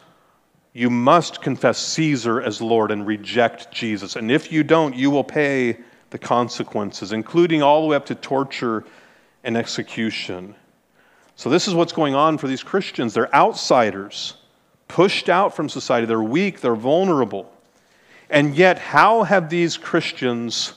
you 0.74 0.90
must 0.90 1.42
confess 1.42 1.80
Caesar 1.80 2.42
as 2.42 2.62
Lord 2.62 2.92
and 2.92 3.08
reject 3.08 3.72
Jesus. 3.72 4.18
And 4.18 4.30
if 4.30 4.52
you 4.52 4.62
don't, 4.62 4.94
you 4.94 5.10
will 5.10 5.24
pay 5.24 5.78
the 6.10 6.18
consequences, 6.18 7.14
including 7.14 7.62
all 7.62 7.82
the 7.82 7.88
way 7.88 7.96
up 7.96 8.08
to 8.08 8.16
torture 8.16 8.84
and 9.46 9.56
execution. 9.56 10.54
So, 11.38 11.50
this 11.50 11.70
is 11.70 11.74
what's 11.74 11.94
going 11.94 12.14
on 12.14 12.38
for 12.38 12.50
these 12.50 12.62
Christians. 12.62 13.14
They're 13.14 13.34
outsiders 13.34 14.36
pushed 14.88 15.30
out 15.30 15.56
from 15.56 15.70
society. 15.70 16.08
They're 16.08 16.22
weak, 16.22 16.62
they're 16.62 16.76
vulnerable. 16.76 17.52
And 18.30 18.56
yet, 18.56 18.78
how 18.78 19.24
have 19.24 19.50
these 19.50 19.78
Christians 19.78 20.74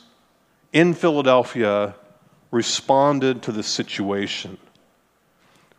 in 0.73 0.95
Philadelphia 0.95 1.95
responded 2.51 3.43
to 3.43 3.53
this 3.53 3.67
situation? 3.67 4.59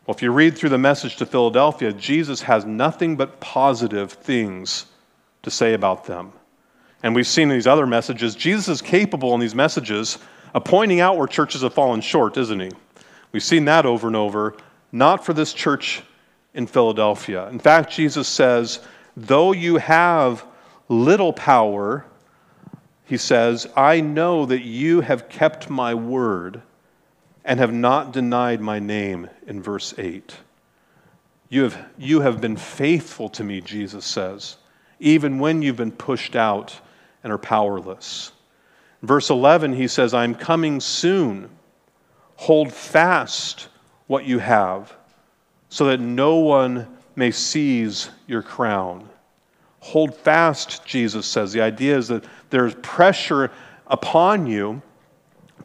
Well, 0.09 0.15
if 0.15 0.23
you 0.23 0.31
read 0.31 0.57
through 0.57 0.69
the 0.69 0.79
message 0.79 1.17
to 1.17 1.25
Philadelphia, 1.27 1.93
Jesus 1.93 2.41
has 2.41 2.65
nothing 2.65 3.15
but 3.15 3.39
positive 3.39 4.11
things 4.11 4.87
to 5.43 5.51
say 5.51 5.75
about 5.75 6.05
them. 6.05 6.33
And 7.03 7.13
we've 7.13 7.27
seen 7.27 7.51
in 7.51 7.55
these 7.55 7.67
other 7.67 7.85
messages, 7.85 8.33
Jesus 8.33 8.67
is 8.69 8.81
capable 8.81 9.35
in 9.35 9.39
these 9.39 9.53
messages 9.53 10.17
of 10.55 10.63
pointing 10.63 10.99
out 10.99 11.15
where 11.15 11.27
churches 11.27 11.61
have 11.61 11.75
fallen 11.75 12.01
short, 12.01 12.37
isn't 12.37 12.59
he? 12.59 12.71
We've 13.33 13.43
seen 13.43 13.65
that 13.65 13.85
over 13.85 14.07
and 14.07 14.15
over, 14.15 14.57
not 14.91 15.23
for 15.23 15.33
this 15.33 15.53
church 15.53 16.01
in 16.55 16.65
Philadelphia. 16.65 17.47
In 17.49 17.59
fact, 17.59 17.91
Jesus 17.91 18.27
says, 18.27 18.79
though 19.15 19.51
you 19.51 19.77
have 19.77 20.43
little 20.87 21.33
power, 21.33 22.03
he 23.05 23.17
says, 23.17 23.67
I 23.75 24.01
know 24.01 24.47
that 24.47 24.63
you 24.63 25.01
have 25.01 25.29
kept 25.29 25.69
my 25.69 25.93
word 25.93 26.63
and 27.49 27.59
have 27.59 27.73
not 27.73 28.13
denied 28.13 28.61
my 28.61 28.77
name, 28.77 29.27
in 29.47 29.59
verse 29.59 29.95
8. 29.97 30.37
You 31.49 31.63
have, 31.63 31.89
you 31.97 32.21
have 32.21 32.39
been 32.39 32.55
faithful 32.55 33.27
to 33.29 33.43
me, 33.43 33.59
Jesus 33.59 34.05
says, 34.05 34.57
even 34.99 35.39
when 35.39 35.63
you've 35.63 35.75
been 35.75 35.91
pushed 35.91 36.35
out 36.35 36.79
and 37.23 37.33
are 37.33 37.39
powerless. 37.39 38.33
Verse 39.01 39.31
11, 39.31 39.73
he 39.73 39.87
says, 39.87 40.13
I'm 40.13 40.35
coming 40.35 40.79
soon. 40.79 41.49
Hold 42.35 42.71
fast 42.71 43.67
what 44.05 44.25
you 44.25 44.37
have 44.37 44.93
so 45.69 45.85
that 45.85 45.99
no 45.99 46.35
one 46.35 46.87
may 47.15 47.31
seize 47.31 48.11
your 48.27 48.43
crown. 48.43 49.09
Hold 49.79 50.13
fast, 50.13 50.85
Jesus 50.85 51.25
says. 51.25 51.51
The 51.51 51.61
idea 51.61 51.97
is 51.97 52.09
that 52.09 52.25
there's 52.51 52.75
pressure 52.75 53.49
upon 53.87 54.45
you 54.45 54.83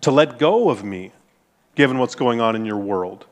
to 0.01 0.11
let 0.11 0.39
go 0.39 0.71
of 0.71 0.83
me, 0.83 1.13
given 1.75 1.99
what's 1.99 2.15
going 2.15 2.41
on 2.41 2.57
in 2.57 2.65
your 2.65 2.79
world. 2.79 3.27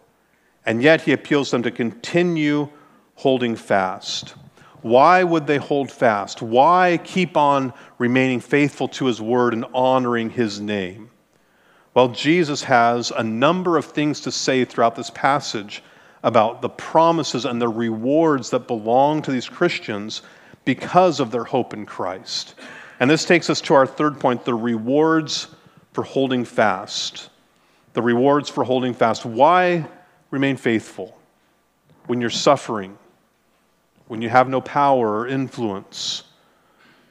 And 0.64 0.82
yet 0.82 1.02
he 1.02 1.12
appeals 1.12 1.50
them 1.50 1.62
to 1.62 1.70
continue 1.70 2.68
holding 3.14 3.56
fast. 3.56 4.34
Why 4.82 5.22
would 5.22 5.46
they 5.46 5.58
hold 5.58 5.90
fast? 5.90 6.42
Why 6.42 6.98
keep 7.04 7.36
on 7.36 7.72
remaining 7.98 8.40
faithful 8.40 8.88
to 8.88 9.06
his 9.06 9.20
word 9.20 9.54
and 9.54 9.64
honoring 9.72 10.30
his 10.30 10.60
name? 10.60 11.10
Well, 11.94 12.08
Jesus 12.08 12.64
has 12.64 13.10
a 13.10 13.22
number 13.22 13.76
of 13.76 13.84
things 13.84 14.20
to 14.22 14.32
say 14.32 14.64
throughout 14.64 14.96
this 14.96 15.10
passage 15.10 15.82
about 16.22 16.62
the 16.62 16.68
promises 16.68 17.44
and 17.44 17.60
the 17.60 17.68
rewards 17.68 18.50
that 18.50 18.66
belong 18.66 19.22
to 19.22 19.30
these 19.30 19.48
Christians 19.48 20.22
because 20.64 21.20
of 21.20 21.30
their 21.30 21.44
hope 21.44 21.74
in 21.74 21.84
Christ. 21.84 22.54
And 22.98 23.10
this 23.10 23.24
takes 23.24 23.50
us 23.50 23.60
to 23.62 23.74
our 23.74 23.86
third 23.86 24.20
point 24.20 24.44
the 24.44 24.54
rewards 24.54 25.48
for 25.92 26.02
holding 26.04 26.44
fast. 26.44 27.28
The 27.94 28.02
rewards 28.02 28.48
for 28.48 28.64
holding 28.64 28.94
fast. 28.94 29.24
Why 29.24 29.86
remain 30.30 30.56
faithful 30.56 31.16
when 32.06 32.20
you're 32.20 32.30
suffering, 32.30 32.96
when 34.08 34.22
you 34.22 34.28
have 34.28 34.48
no 34.48 34.60
power 34.60 35.18
or 35.18 35.28
influence, 35.28 36.24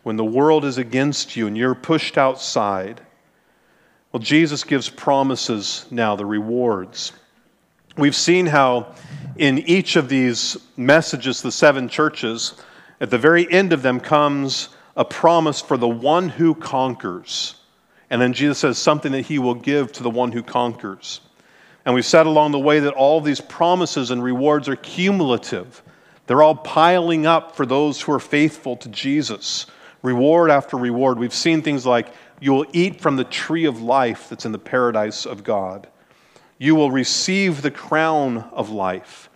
when 0.03 0.15
the 0.15 0.25
world 0.25 0.65
is 0.65 0.77
against 0.77 1.35
you 1.35 1.47
and 1.47 1.57
you're 1.57 1.75
pushed 1.75 2.17
outside? 2.17 3.01
Well, 4.11 4.21
Jesus 4.21 4.63
gives 4.63 4.89
promises 4.89 5.85
now, 5.91 6.15
the 6.15 6.25
rewards. 6.25 7.13
We've 7.97 8.15
seen 8.15 8.45
how 8.45 8.95
in 9.37 9.59
each 9.59 9.95
of 9.95 10.09
these 10.09 10.57
messages, 10.75 11.41
the 11.41 11.51
seven 11.51 11.87
churches, 11.87 12.55
at 12.99 13.09
the 13.09 13.17
very 13.17 13.49
end 13.51 13.71
of 13.73 13.81
them 13.81 13.99
comes 13.99 14.69
a 14.95 15.05
promise 15.05 15.61
for 15.61 15.77
the 15.77 15.87
one 15.87 16.29
who 16.29 16.55
conquers. 16.55 17.55
And 18.11 18.21
then 18.21 18.33
Jesus 18.33 18.59
says 18.59 18.77
something 18.77 19.13
that 19.13 19.21
he 19.21 19.39
will 19.39 19.55
give 19.55 19.93
to 19.93 20.03
the 20.03 20.09
one 20.09 20.33
who 20.33 20.43
conquers. 20.43 21.21
And 21.85 21.95
we've 21.95 22.05
said 22.05 22.25
along 22.25 22.51
the 22.51 22.59
way 22.59 22.81
that 22.81 22.93
all 22.93 23.21
these 23.21 23.39
promises 23.39 24.11
and 24.11 24.21
rewards 24.21 24.67
are 24.67 24.75
cumulative. 24.75 25.81
They're 26.27 26.43
all 26.43 26.55
piling 26.55 27.25
up 27.25 27.55
for 27.55 27.65
those 27.65 28.01
who 28.01 28.11
are 28.11 28.19
faithful 28.19 28.75
to 28.75 28.89
Jesus, 28.89 29.65
reward 30.03 30.51
after 30.51 30.75
reward. 30.75 31.19
We've 31.19 31.33
seen 31.33 31.61
things 31.61 31.85
like 31.85 32.13
you 32.41 32.51
will 32.51 32.65
eat 32.73 32.99
from 32.99 33.15
the 33.15 33.23
tree 33.23 33.63
of 33.63 33.81
life 33.81 34.27
that's 34.27 34.45
in 34.45 34.51
the 34.51 34.59
paradise 34.59 35.25
of 35.25 35.45
God. 35.45 35.87
You 36.57 36.75
will 36.75 36.91
receive 36.91 37.61
the 37.61 37.71
crown 37.71 38.39
of 38.51 38.69
life. 38.69 39.29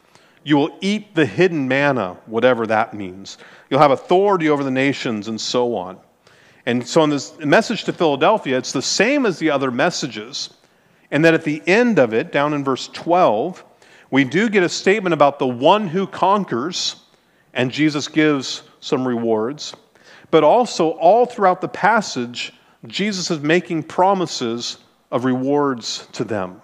You 0.44 0.58
will 0.58 0.78
eat 0.82 1.16
the 1.16 1.26
hidden 1.26 1.70
manna, 1.70 2.18
whatever 2.26 2.68
that 2.68 2.94
means. 2.94 3.38
You'll 3.70 3.80
have 3.80 3.92
authority 3.92 4.50
over 4.50 4.66
the 4.66 4.70
nations, 4.70 5.30
and 5.30 5.40
so 5.40 5.76
on. 5.78 5.98
And 6.66 6.86
so, 6.88 7.04
in 7.04 7.10
this 7.12 7.38
message 7.40 7.84
to 7.84 7.94
Philadelphia, 7.94 8.58
it's 8.58 8.72
the 8.72 8.82
same 8.82 9.26
as 9.26 9.38
the 9.38 9.52
other 9.52 9.70
messages. 9.72 10.50
And 11.12 11.24
that 11.24 11.36
at 11.36 11.44
the 11.44 11.62
end 11.68 12.00
of 12.00 12.14
it, 12.14 12.32
down 12.32 12.54
in 12.54 12.64
verse 12.64 12.88
12, 12.88 13.64
we 14.10 14.24
do 14.24 14.50
get 14.50 14.64
a 14.64 14.70
statement 14.70 15.14
about 15.14 15.38
the 15.40 15.48
one 15.48 15.88
who 15.88 16.08
conquers, 16.08 16.96
and 17.54 17.72
Jesus 17.72 18.08
gives 18.08 18.64
some 18.80 19.08
rewards. 19.08 19.76
But 20.32 20.44
also, 20.44 20.92
all 20.92 21.26
throughout 21.26 21.62
the 21.62 21.68
passage, 21.68 22.54
Jesus 22.88 23.30
is 23.30 23.40
making 23.40 23.84
promises 23.84 24.80
of 25.12 25.26
rewards 25.26 26.08
to 26.14 26.24
them. 26.24 26.62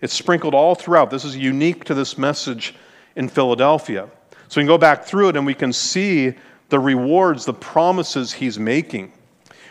It's 0.00 0.12
sprinkled 0.12 0.54
all 0.54 0.74
throughout. 0.74 1.10
This 1.10 1.24
is 1.24 1.36
unique 1.36 1.84
to 1.84 1.94
this 1.94 2.18
message 2.18 2.74
in 3.14 3.28
Philadelphia. 3.28 4.08
So 4.48 4.60
we 4.60 4.62
can 4.62 4.68
go 4.68 4.78
back 4.78 5.04
through 5.04 5.30
it 5.30 5.36
and 5.36 5.46
we 5.46 5.54
can 5.54 5.72
see 5.72 6.34
the 6.68 6.78
rewards, 6.78 7.44
the 7.44 7.54
promises 7.54 8.32
he's 8.32 8.58
making. 8.58 9.12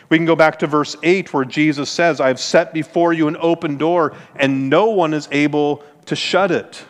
We 0.08 0.18
can 0.18 0.26
go 0.26 0.36
back 0.36 0.58
to 0.60 0.66
verse 0.66 0.96
8 1.02 1.32
where 1.34 1.44
Jesus 1.44 1.90
says, 1.90 2.20
I've 2.20 2.40
set 2.40 2.72
before 2.72 3.12
you 3.12 3.28
an 3.28 3.36
open 3.40 3.76
door 3.76 4.14
and 4.36 4.70
no 4.70 4.90
one 4.90 5.12
is 5.12 5.28
able 5.32 5.82
to 6.06 6.14
shut 6.14 6.50
it. 6.50 6.84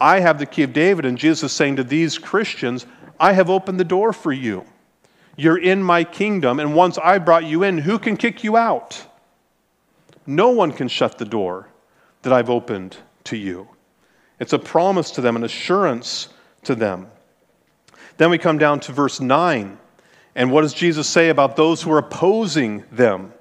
I 0.00 0.20
have 0.20 0.38
the 0.38 0.46
key 0.46 0.62
of 0.62 0.72
David. 0.72 1.04
And 1.04 1.16
Jesus 1.16 1.50
is 1.50 1.56
saying 1.56 1.76
to 1.76 1.84
these 1.84 2.18
Christians, 2.18 2.86
I 3.18 3.32
have 3.32 3.48
opened 3.48 3.80
the 3.80 3.84
door 3.84 4.12
for 4.12 4.32
you. 4.32 4.64
You're 5.36 5.58
in 5.58 5.82
my 5.82 6.02
kingdom, 6.02 6.60
and 6.60 6.74
once 6.74 6.96
I 6.96 7.18
brought 7.18 7.44
you 7.44 7.62
in, 7.62 7.76
who 7.78 7.98
can 7.98 8.16
kick 8.16 8.42
you 8.42 8.56
out? 8.56 9.04
No 10.26 10.48
one 10.50 10.72
can 10.72 10.88
shut 10.88 11.18
the 11.18 11.26
door 11.26 11.68
that 12.22 12.32
I've 12.32 12.48
opened 12.48 12.96
to 13.24 13.36
you. 13.36 13.68
It's 14.40 14.54
a 14.54 14.58
promise 14.58 15.10
to 15.12 15.20
them, 15.20 15.36
an 15.36 15.44
assurance 15.44 16.28
to 16.64 16.74
them. 16.74 17.08
Then 18.16 18.30
we 18.30 18.38
come 18.38 18.56
down 18.56 18.80
to 18.80 18.92
verse 18.92 19.20
9. 19.20 19.78
And 20.36 20.52
what 20.52 20.60
does 20.60 20.74
Jesus 20.74 21.08
say 21.08 21.30
about 21.30 21.56
those 21.56 21.82
who 21.82 21.90
are 21.90 21.98
opposing 21.98 22.84
them? 22.92 23.32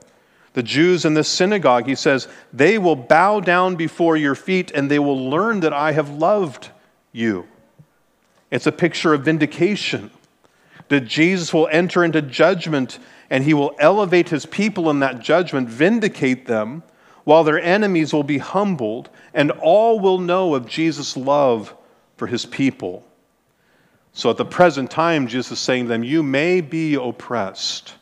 The 0.54 0.64
Jews 0.64 1.04
in 1.04 1.14
this 1.14 1.28
synagogue, 1.28 1.86
he 1.86 1.96
says, 1.96 2.30
they 2.54 2.78
will 2.78 2.96
bow 2.96 3.42
down 3.42 3.76
before 3.76 4.16
your 4.16 4.34
feet 4.34 4.72
and 4.72 4.90
they 4.90 5.00
will 5.00 5.30
learn 5.30 5.60
that 5.60 5.74
I 5.74 5.92
have 5.92 6.10
loved 6.10 6.70
you. 7.12 7.46
It's 8.50 8.66
a 8.66 8.72
picture 8.72 9.14
of 9.14 9.26
vindication. 9.26 10.10
That 10.88 11.02
Jesus 11.02 11.54
will 11.54 11.68
enter 11.70 12.06
into 12.06 12.22
judgment 12.22 13.00
and 13.30 13.44
he 13.44 13.54
will 13.54 13.76
elevate 13.78 14.30
his 14.30 14.46
people 14.46 14.90
in 14.90 15.02
that 15.02 15.20
judgment, 15.20 15.68
vindicate 15.68 16.46
them, 16.46 16.84
while 17.26 17.44
their 17.44 17.60
enemies 17.60 18.14
will 18.14 18.24
be 18.24 18.38
humbled, 18.38 19.10
and 19.34 19.52
all 19.52 20.00
will 20.00 20.20
know 20.20 20.56
of 20.56 20.68
Jesus' 20.68 21.18
love 21.18 21.76
for 22.16 22.28
his 22.28 22.46
people. 22.46 23.04
So 24.16 24.30
at 24.30 24.38
the 24.38 24.46
present 24.46 24.90
time, 24.90 25.28
Jesus 25.28 25.52
is 25.52 25.60
saying 25.60 25.84
to 25.84 25.90
them, 25.90 26.04
You 26.04 26.24
may 26.24 26.62
be 26.62 26.96
oppressed. 26.96 27.96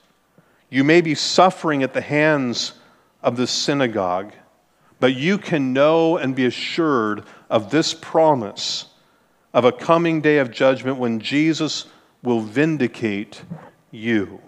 You 0.70 0.84
may 0.84 1.02
be 1.02 1.16
suffering 1.16 1.82
at 1.82 1.94
the 1.94 2.02
hands 2.02 2.74
of 3.24 3.36
the 3.36 3.48
synagogue, 3.48 4.32
but 5.00 5.16
you 5.16 5.40
can 5.40 5.74
know 5.74 6.18
and 6.18 6.36
be 6.36 6.46
assured 6.46 7.24
of 7.50 7.72
this 7.72 7.96
promise 7.96 8.86
of 9.56 9.66
a 9.66 9.72
coming 9.72 10.22
day 10.22 10.38
of 10.38 10.52
judgment 10.52 11.00
when 11.00 11.20
Jesus 11.20 11.88
will 12.22 12.42
vindicate 12.42 13.42
you. 13.90 14.40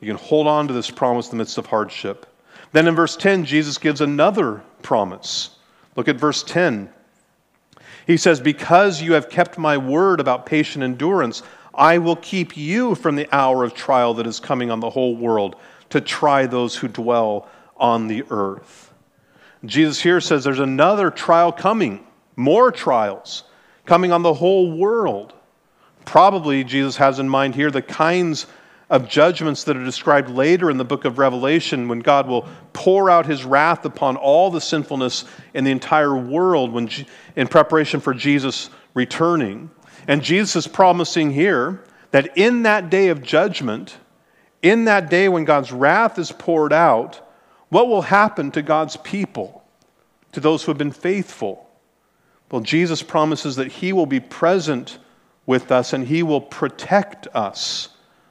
You 0.00 0.06
can 0.06 0.16
hold 0.16 0.46
on 0.46 0.68
to 0.68 0.74
this 0.74 0.90
promise 0.90 1.26
in 1.26 1.30
the 1.32 1.36
midst 1.38 1.58
of 1.58 1.66
hardship. 1.66 2.24
Then 2.70 2.86
in 2.86 2.94
verse 2.94 3.16
10, 3.16 3.46
Jesus 3.46 3.78
gives 3.78 4.00
another 4.00 4.62
promise. 4.82 5.50
Look 5.96 6.06
at 6.06 6.16
verse 6.16 6.44
10. 6.44 6.90
He 8.06 8.16
says, 8.16 8.40
Because 8.40 9.02
you 9.02 9.14
have 9.14 9.28
kept 9.28 9.58
my 9.58 9.76
word 9.76 10.20
about 10.20 10.46
patient 10.46 10.84
endurance, 10.84 11.42
I 11.74 11.98
will 11.98 12.16
keep 12.16 12.56
you 12.56 12.94
from 12.94 13.16
the 13.16 13.28
hour 13.34 13.64
of 13.64 13.74
trial 13.74 14.14
that 14.14 14.26
is 14.26 14.40
coming 14.40 14.70
on 14.70 14.80
the 14.80 14.90
whole 14.90 15.16
world 15.16 15.56
to 15.90 16.00
try 16.00 16.46
those 16.46 16.76
who 16.76 16.88
dwell 16.88 17.48
on 17.76 18.06
the 18.06 18.24
earth. 18.30 18.92
Jesus 19.64 20.00
here 20.00 20.20
says 20.20 20.44
there's 20.44 20.58
another 20.58 21.10
trial 21.10 21.52
coming, 21.52 22.06
more 22.36 22.70
trials 22.70 23.44
coming 23.84 24.12
on 24.12 24.22
the 24.22 24.34
whole 24.34 24.76
world. 24.76 25.34
Probably 26.04 26.64
Jesus 26.64 26.96
has 26.96 27.18
in 27.18 27.28
mind 27.28 27.54
here 27.54 27.70
the 27.70 27.82
kinds 27.82 28.46
of 28.88 29.08
judgments 29.08 29.64
that 29.64 29.76
are 29.76 29.84
described 29.84 30.30
later 30.30 30.70
in 30.70 30.76
the 30.76 30.84
book 30.84 31.04
of 31.04 31.18
Revelation 31.18 31.88
when 31.88 31.98
God 31.98 32.28
will 32.28 32.48
pour 32.72 33.10
out 33.10 33.26
his 33.26 33.44
wrath 33.44 33.84
upon 33.84 34.16
all 34.16 34.50
the 34.50 34.60
sinfulness 34.60 35.24
in 35.54 35.64
the 35.64 35.72
entire 35.72 36.16
world 36.16 36.72
when, 36.72 36.88
in 37.34 37.48
preparation 37.48 38.00
for 38.00 38.14
Jesus 38.14 38.70
returning. 38.94 39.70
And 40.06 40.22
Jesus 40.22 40.54
is 40.54 40.68
promising 40.68 41.32
here 41.32 41.82
that 42.12 42.36
in 42.36 42.62
that 42.62 42.88
day 42.88 43.08
of 43.08 43.22
judgment, 43.22 43.96
in 44.62 44.84
that 44.84 45.10
day 45.10 45.28
when 45.28 45.44
God's 45.44 45.72
wrath 45.72 46.18
is 46.18 46.30
poured 46.30 46.72
out, 46.72 47.20
what 47.68 47.88
will 47.88 48.02
happen 48.02 48.52
to 48.52 48.62
God's 48.62 48.96
people, 48.98 49.64
to 50.30 50.38
those 50.38 50.62
who 50.62 50.70
have 50.70 50.78
been 50.78 50.92
faithful? 50.92 51.68
Well, 52.52 52.60
Jesus 52.60 53.02
promises 53.02 53.56
that 53.56 53.72
he 53.72 53.92
will 53.92 54.06
be 54.06 54.20
present 54.20 54.98
with 55.44 55.72
us 55.72 55.92
and 55.92 56.06
he 56.06 56.22
will 56.22 56.40
protect 56.40 57.26
us 57.34 57.88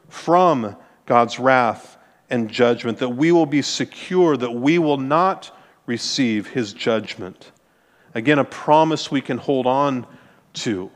from 0.09 0.75
God's 1.05 1.39
wrath 1.39 1.97
and 2.29 2.49
judgment, 2.49 2.97
that 2.99 3.09
we 3.09 3.31
will 3.31 3.45
be 3.45 3.61
secure, 3.61 4.35
that 4.37 4.51
we 4.51 4.79
will 4.79 4.97
not 4.97 5.55
receive 5.85 6.47
his 6.47 6.73
judgment. 6.73 7.51
Again, 8.13 8.39
a 8.39 8.45
promise 8.45 9.11
we 9.11 9.21
can 9.21 9.37
hold 9.37 9.67
on 9.67 10.07
to. 10.53 10.89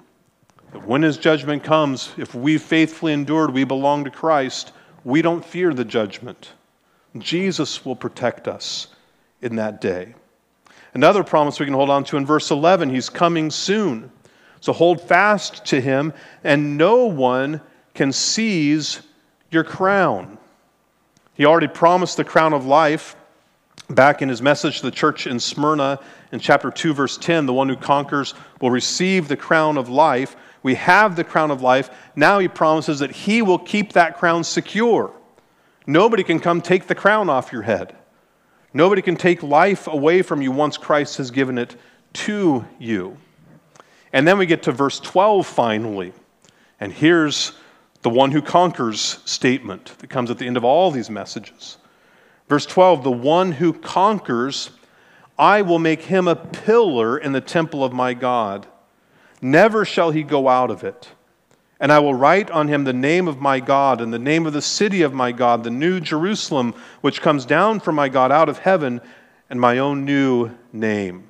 That 0.72 0.86
when 0.86 1.02
his 1.02 1.18
judgment 1.18 1.64
comes, 1.64 2.12
if 2.18 2.34
we 2.34 2.58
faithfully 2.58 3.14
endured, 3.14 3.54
we 3.54 3.64
belong 3.64 4.04
to 4.06 4.12
Christ, 4.12 4.72
we 5.04 5.22
don't 5.22 5.44
fear 5.44 5.74
the 5.74 5.86
judgment. 5.86 6.54
Jesus 7.18 7.86
will 7.86 7.96
protect 7.96 8.48
us 8.48 8.88
in 9.42 9.56
that 9.56 9.82
day. 9.82 10.16
Another 10.94 11.24
promise 11.24 11.60
we 11.60 11.66
can 11.66 11.74
hold 11.74 11.90
on 11.90 12.04
to 12.06 12.18
in 12.18 12.26
verse 12.26 12.52
11 12.52 12.90
He's 12.90 13.10
coming 13.10 13.52
soon. 13.52 14.12
So 14.62 14.74
hold 14.74 15.02
fast 15.02 15.66
to 15.68 15.80
him, 15.80 16.14
and 16.44 16.78
no 16.78 17.06
one 17.06 17.62
can 17.94 18.12
seize 18.12 19.02
your 19.52 19.64
crown. 19.64 20.38
He 21.34 21.46
already 21.46 21.68
promised 21.68 22.18
the 22.18 22.24
crown 22.24 22.54
of 22.54 22.66
life 22.66 23.16
back 23.90 24.22
in 24.22 24.30
his 24.30 24.42
message 24.42 24.80
to 24.80 24.86
the 24.86 24.92
church 24.92 25.26
in 25.26 25.40
Smyrna 25.40 26.00
in 26.32 26.40
chapter 26.40 26.70
2, 26.70 26.94
verse 26.94 27.18
10. 27.18 27.46
The 27.46 27.54
one 27.54 27.70
who 27.70 27.76
conquers 27.76 28.34
will 28.62 28.72
receive 28.72 29.28
the 29.28 29.38
crown 29.38 29.78
of 29.78 29.90
life. 29.90 30.36
We 30.62 30.76
have 30.76 31.16
the 31.16 31.24
crown 31.24 31.52
of 31.52 31.62
life. 31.62 31.90
Now 32.16 32.40
he 32.40 32.48
promises 32.48 33.00
that 33.00 33.12
he 33.12 33.42
will 33.42 33.60
keep 33.60 33.94
that 33.94 34.18
crown 34.18 34.44
secure. 34.44 35.12
Nobody 35.88 36.24
can 36.24 36.40
come 36.40 36.62
take 36.62 36.88
the 36.88 36.96
crown 36.96 37.30
off 37.30 37.52
your 37.52 37.64
head. 37.64 37.96
Nobody 38.74 39.02
can 39.02 39.16
take 39.16 39.42
life 39.42 39.88
away 39.88 40.22
from 40.22 40.42
you 40.42 40.52
once 40.52 40.78
Christ 40.78 41.18
has 41.18 41.32
given 41.32 41.58
it 41.58 41.76
to 42.14 42.66
you. 42.78 43.18
And 44.14 44.28
then 44.28 44.38
we 44.38 44.46
get 44.46 44.64
to 44.64 44.72
verse 44.72 45.00
12 45.00 45.48
finally. 45.48 46.14
And 46.80 46.94
here's 46.94 47.54
the 48.02 48.10
one 48.10 48.32
who 48.32 48.42
conquers 48.42 49.20
statement 49.26 49.98
that 50.00 50.10
comes 50.10 50.32
at 50.32 50.38
the 50.38 50.48
end 50.48 50.58
of 50.58 50.64
all 50.64 50.92
these 50.92 51.10
messages. 51.10 51.78
Verse 52.48 52.66
12 52.66 53.04
the 53.04 53.12
one 53.12 53.54
who 53.54 53.74
conquers, 53.74 54.72
I 55.38 55.62
will 55.62 55.80
make 55.80 56.04
him 56.04 56.28
a 56.28 56.36
pillar 56.36 57.18
in 57.18 57.32
the 57.32 57.42
temple 57.42 57.84
of 57.84 57.94
my 57.94 58.14
God. 58.14 58.68
Never 59.42 59.86
shall 59.86 60.12
he 60.12 60.24
go 60.24 60.50
out 60.50 60.72
of 60.72 60.84
it. 60.84 61.10
And 61.82 61.94
I 61.94 62.00
will 62.00 62.14
write 62.14 62.52
on 62.52 62.68
him 62.68 62.84
the 62.84 62.92
name 62.92 63.30
of 63.30 63.40
my 63.40 63.62
God 63.62 64.02
and 64.02 64.14
the 64.14 64.20
name 64.20 64.46
of 64.46 64.52
the 64.52 64.62
city 64.62 65.02
of 65.02 65.14
my 65.14 65.32
God, 65.32 65.64
the 65.64 65.70
new 65.70 66.02
Jerusalem, 66.02 66.76
which 67.00 67.22
comes 67.22 67.46
down 67.46 67.80
from 67.80 67.96
my 67.96 68.10
God 68.10 68.34
out 68.34 68.50
of 68.50 68.60
heaven, 68.60 69.00
and 69.50 69.62
my 69.62 69.78
own 69.78 70.04
new 70.04 70.52
name. 70.74 71.24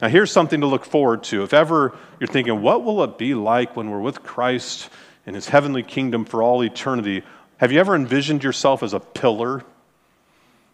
Now, 0.00 0.08
here's 0.08 0.30
something 0.30 0.60
to 0.60 0.66
look 0.66 0.84
forward 0.84 1.24
to. 1.24 1.42
If 1.42 1.52
ever 1.52 1.96
you're 2.20 2.28
thinking, 2.28 2.60
what 2.62 2.84
will 2.84 3.02
it 3.02 3.18
be 3.18 3.34
like 3.34 3.74
when 3.74 3.90
we're 3.90 4.00
with 4.00 4.22
Christ 4.22 4.90
in 5.28 5.34
his 5.34 5.50
heavenly 5.50 5.82
kingdom 5.82 6.24
for 6.24 6.42
all 6.42 6.64
eternity. 6.64 7.22
Have 7.58 7.70
you 7.70 7.78
ever 7.78 7.94
envisioned 7.94 8.42
yourself 8.42 8.82
as 8.82 8.94
a 8.94 9.00
pillar, 9.00 9.62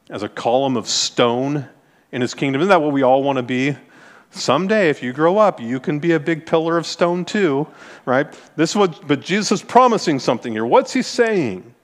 as 0.09 0.23
a 0.23 0.29
column 0.29 0.77
of 0.77 0.88
stone 0.88 1.69
in 2.12 2.21
his 2.21 2.35
kingdom? 2.35 2.61
Isn't 2.61 2.69
that 2.69 2.81
what 2.81 2.93
we 2.93 3.03
all 3.03 3.25
want 3.25 3.38
to 3.38 3.43
be? 3.43 3.77
Someday, 4.31 4.90
if 4.90 5.03
you 5.03 5.12
grow 5.12 5.38
up, 5.38 5.61
you 5.61 5.81
can 5.81 5.99
be 5.99 6.12
a 6.12 6.21
big 6.21 6.47
pillar 6.47 6.79
of 6.79 6.87
stone 6.87 7.25
too, 7.25 7.67
right? 8.07 8.33
This 8.55 8.71
is 8.71 8.77
what, 8.77 9.09
but 9.09 9.21
Jesus 9.21 9.51
is 9.51 9.62
promising 9.62 10.21
something 10.21 10.53
here. 10.53 10.64
What's 10.64 10.93
he 10.93 11.03
saying? 11.03 11.75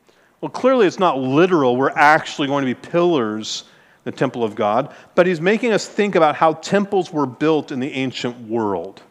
Well, 0.40 0.50
clearly 0.50 0.86
it's 0.86 1.00
not 1.00 1.18
literal. 1.18 1.76
We're 1.76 1.90
actually 1.90 2.46
going 2.46 2.64
to 2.64 2.72
be 2.72 2.80
pillars 2.88 3.64
the 4.04 4.12
temple 4.12 4.44
of 4.44 4.54
God, 4.54 4.94
but 5.16 5.26
he's 5.26 5.40
making 5.40 5.72
us 5.72 5.88
think 5.88 6.14
about 6.14 6.36
how 6.36 6.52
temples 6.52 7.12
were 7.12 7.26
built 7.26 7.72
in 7.72 7.80
the 7.80 7.92
ancient 7.92 8.48
world 8.48 9.02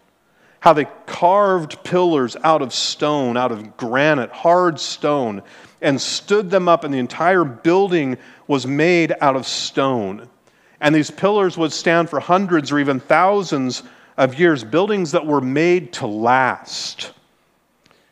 how 0.59 0.73
they 0.73 0.85
carved 1.05 1.83
pillars 1.83 2.35
out 2.43 2.61
of 2.61 2.73
stone, 2.73 3.37
out 3.37 3.51
of 3.51 3.77
granite, 3.77 4.31
hard 4.31 4.79
stone, 4.79 5.41
and 5.81 5.99
stood 5.99 6.49
them 6.49 6.67
up, 6.67 6.83
and 6.83 6.93
the 6.93 6.97
entire 6.97 7.43
building 7.45 8.17
was 8.47 8.67
made 8.67 9.13
out 9.21 9.35
of 9.35 9.47
stone. 9.47 10.27
And 10.81 10.93
these 10.93 11.11
pillars 11.11 11.57
would 11.57 11.71
stand 11.71 12.09
for 12.09 12.19
hundreds 12.19 12.71
or 12.71 12.79
even 12.79 12.99
thousands 12.99 13.83
of 14.17 14.37
years, 14.37 14.63
buildings 14.63 15.11
that 15.11 15.25
were 15.25 15.41
made 15.41 15.93
to 15.93 16.07
last. 16.07 17.13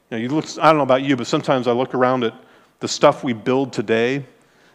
Know, 0.09 0.17
you 0.17 0.29
look, 0.29 0.45
I 0.57 0.67
don't 0.67 0.77
know 0.77 0.83
about 0.83 1.03
you, 1.03 1.17
but 1.17 1.27
sometimes 1.27 1.67
I 1.67 1.73
look 1.73 1.93
around 1.93 2.23
at 2.23 2.33
the 2.79 2.87
stuff 2.87 3.23
we 3.23 3.33
build 3.33 3.73
today. 3.73 4.25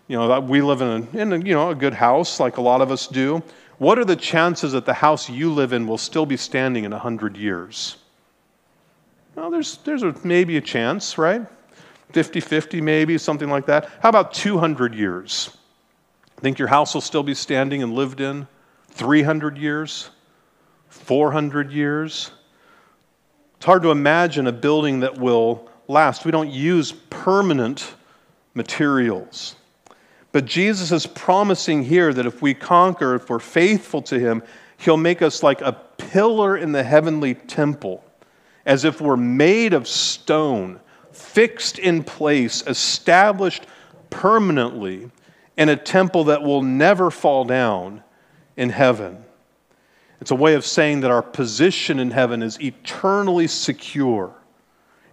You 0.08 0.18
know, 0.18 0.40
we 0.40 0.60
live 0.60 0.82
in 0.82 0.88
a, 0.88 1.18
in 1.18 1.32
a, 1.32 1.38
you 1.38 1.54
know, 1.54 1.70
a 1.70 1.74
good 1.74 1.94
house 1.94 2.38
like 2.38 2.58
a 2.58 2.60
lot 2.60 2.82
of 2.82 2.90
us 2.90 3.06
do. 3.06 3.42
What 3.78 3.98
are 3.98 4.04
the 4.04 4.16
chances 4.16 4.72
that 4.72 4.84
the 4.84 4.94
house 4.94 5.28
you 5.28 5.52
live 5.52 5.72
in 5.72 5.86
will 5.86 5.98
still 5.98 6.26
be 6.26 6.36
standing 6.36 6.84
in 6.84 6.92
100 6.92 7.36
years? 7.36 7.96
Well, 9.34 9.50
there's, 9.50 9.78
there's 9.78 10.02
a, 10.02 10.14
maybe 10.24 10.56
a 10.56 10.60
chance, 10.60 11.16
right? 11.18 11.46
50 12.12 12.40
50, 12.40 12.80
maybe, 12.80 13.16
something 13.18 13.48
like 13.48 13.66
that. 13.66 13.88
How 14.00 14.10
about 14.10 14.34
200 14.34 14.94
years? 14.94 15.56
Think 16.40 16.58
your 16.58 16.68
house 16.68 16.94
will 16.94 17.00
still 17.00 17.22
be 17.22 17.34
standing 17.34 17.82
and 17.82 17.94
lived 17.94 18.20
in? 18.20 18.46
300 18.90 19.56
years? 19.56 20.10
400 20.88 21.72
years? 21.72 22.30
It's 23.56 23.64
hard 23.64 23.82
to 23.82 23.90
imagine 23.90 24.46
a 24.46 24.52
building 24.52 25.00
that 25.00 25.18
will 25.18 25.70
last. 25.88 26.24
We 26.24 26.30
don't 26.30 26.50
use 26.50 26.92
permanent 26.92 27.94
materials. 28.54 29.54
But 30.32 30.46
Jesus 30.46 30.90
is 30.90 31.06
promising 31.06 31.84
here 31.84 32.12
that 32.12 32.26
if 32.26 32.40
we 32.40 32.54
conquer, 32.54 33.14
if 33.14 33.28
we're 33.28 33.38
faithful 33.38 34.00
to 34.02 34.18
Him, 34.18 34.42
He'll 34.78 34.96
make 34.96 35.22
us 35.22 35.42
like 35.42 35.60
a 35.60 35.76
pillar 35.98 36.56
in 36.56 36.72
the 36.72 36.82
heavenly 36.82 37.34
temple, 37.34 38.02
as 38.66 38.84
if 38.84 39.00
we're 39.00 39.16
made 39.16 39.74
of 39.74 39.86
stone, 39.86 40.80
fixed 41.12 41.78
in 41.78 42.02
place, 42.02 42.62
established 42.66 43.66
permanently 44.10 45.10
in 45.56 45.68
a 45.68 45.76
temple 45.76 46.24
that 46.24 46.42
will 46.42 46.62
never 46.62 47.10
fall 47.10 47.44
down 47.44 48.02
in 48.56 48.70
heaven. 48.70 49.24
It's 50.20 50.30
a 50.30 50.36
way 50.36 50.54
of 50.54 50.64
saying 50.64 51.00
that 51.00 51.10
our 51.10 51.22
position 51.22 51.98
in 51.98 52.10
heaven 52.10 52.42
is 52.42 52.60
eternally 52.60 53.48
secure. 53.48 54.32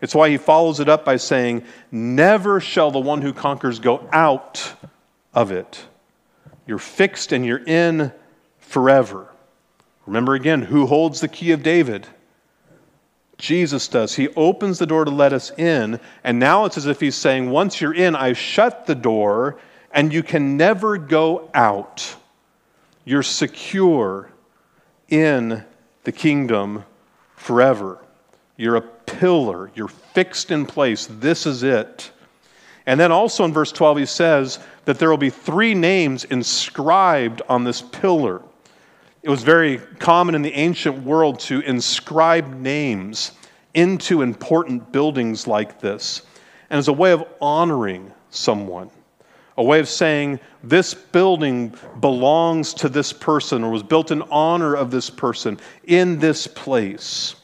It's 0.01 0.15
why 0.15 0.29
he 0.29 0.37
follows 0.37 0.79
it 0.79 0.87
up 0.87 1.03
by 1.03 1.17
saying, 1.17 1.63
Never 1.91 2.61
shall 2.61 2.91
the 2.91 2.99
one 2.99 3.21
who 3.21 3.33
conquers 3.33 3.79
go 3.79 4.07
out 4.13 4.75
of 5.39 5.53
it. 5.53 5.85
You're 6.67 6.79
fixed 6.79 7.31
and 7.31 7.45
you're 7.45 7.63
in 7.65 8.11
forever. 8.57 9.29
Remember 10.05 10.35
again, 10.35 10.61
who 10.61 10.85
holds 10.85 11.21
the 11.21 11.29
key 11.29 11.53
of 11.53 11.63
David? 11.63 12.05
Jesus 13.37 13.87
does. 13.87 14.13
He 14.15 14.27
opens 14.35 14.79
the 14.79 14.85
door 14.85 15.05
to 15.05 15.11
let 15.11 15.31
us 15.31 15.49
in, 15.57 16.01
and 16.25 16.39
now 16.39 16.65
it's 16.65 16.75
as 16.75 16.87
if 16.87 16.99
he's 16.99 17.15
saying, 17.15 17.49
Once 17.49 17.79
you're 17.79 17.93
in, 17.93 18.17
I 18.17 18.33
shut 18.33 18.85
the 18.85 18.95
door, 18.95 19.57
and 19.93 20.11
you 20.11 20.23
can 20.23 20.57
never 20.57 20.97
go 20.97 21.49
out. 21.53 22.17
You're 23.05 23.23
secure 23.23 24.29
in 25.07 25.63
the 26.03 26.11
kingdom 26.11 26.83
forever. 27.37 28.03
You're 28.57 28.75
a 28.75 28.81
pillar, 28.81 29.71
you're 29.73 29.87
fixed 29.87 30.51
in 30.51 30.65
place. 30.65 31.07
This 31.09 31.45
is 31.45 31.63
it. 31.63 32.11
And 32.89 32.99
then 32.99 33.11
also 33.11 33.45
in 33.45 33.53
verse 33.53 33.71
12, 33.71 33.99
he 33.99 34.05
says 34.07 34.57
that 34.85 34.97
there 34.97 35.11
will 35.11 35.17
be 35.17 35.29
three 35.29 35.75
names 35.75 36.23
inscribed 36.23 37.43
on 37.47 37.63
this 37.63 37.83
pillar. 37.83 38.41
It 39.21 39.29
was 39.29 39.43
very 39.43 39.77
common 39.99 40.33
in 40.33 40.41
the 40.41 40.53
ancient 40.53 41.03
world 41.03 41.39
to 41.41 41.59
inscribe 41.59 42.51
names 42.51 43.33
into 43.75 44.23
important 44.23 44.91
buildings 44.91 45.45
like 45.45 45.79
this, 45.79 46.23
and 46.71 46.79
as 46.79 46.87
a 46.87 46.93
way 46.93 47.11
of 47.11 47.23
honoring 47.39 48.11
someone, 48.31 48.89
a 49.55 49.63
way 49.63 49.79
of 49.79 49.87
saying, 49.87 50.39
This 50.63 50.95
building 50.95 51.75
belongs 51.99 52.73
to 52.73 52.89
this 52.89 53.13
person 53.13 53.63
or 53.63 53.69
was 53.69 53.83
built 53.83 54.09
in 54.09 54.23
honor 54.31 54.73
of 54.73 54.89
this 54.89 55.11
person 55.11 55.59
in 55.83 56.17
this 56.17 56.47
place. 56.47 57.35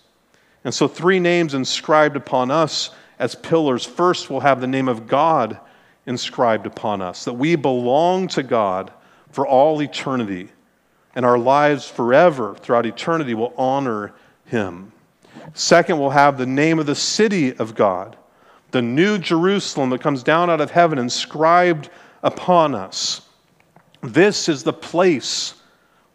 And 0.63 0.73
so, 0.73 0.87
three 0.87 1.19
names 1.19 1.53
inscribed 1.53 2.15
upon 2.15 2.49
us 2.49 2.89
as 3.19 3.35
pillars. 3.35 3.85
First, 3.85 4.29
we'll 4.29 4.41
have 4.41 4.61
the 4.61 4.67
name 4.67 4.87
of 4.87 5.07
God 5.07 5.59
inscribed 6.05 6.65
upon 6.65 7.01
us, 7.01 7.25
that 7.25 7.33
we 7.33 7.55
belong 7.55 8.27
to 8.29 8.43
God 8.43 8.91
for 9.31 9.47
all 9.47 9.81
eternity 9.81 10.49
and 11.15 11.25
our 11.25 11.37
lives 11.37 11.89
forever 11.89 12.55
throughout 12.55 12.85
eternity 12.85 13.33
will 13.33 13.53
honor 13.57 14.13
him. 14.45 14.91
Second, 15.53 15.99
we'll 15.99 16.09
have 16.09 16.37
the 16.37 16.45
name 16.45 16.77
of 16.77 16.85
the 16.85 16.95
city 16.95 17.55
of 17.55 17.73
God, 17.73 18.17
the 18.71 18.81
new 18.81 19.17
Jerusalem 19.17 19.89
that 19.91 20.01
comes 20.01 20.23
down 20.23 20.49
out 20.49 20.61
of 20.61 20.71
heaven, 20.71 20.99
inscribed 20.99 21.89
upon 22.21 22.75
us. 22.75 23.21
This 24.01 24.49
is 24.49 24.63
the 24.63 24.73
place 24.73 25.55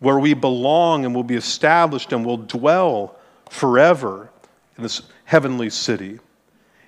where 0.01 0.19
we 0.19 0.35
belong 0.35 1.05
and 1.05 1.15
will 1.15 1.25
be 1.25 1.37
established 1.37 2.13
and 2.13 2.25
will 2.25 2.37
dwell 2.37 3.17
forever 3.49 4.31
in 4.77 4.83
this 4.83 5.03
heavenly 5.25 5.71
city. 5.71 6.19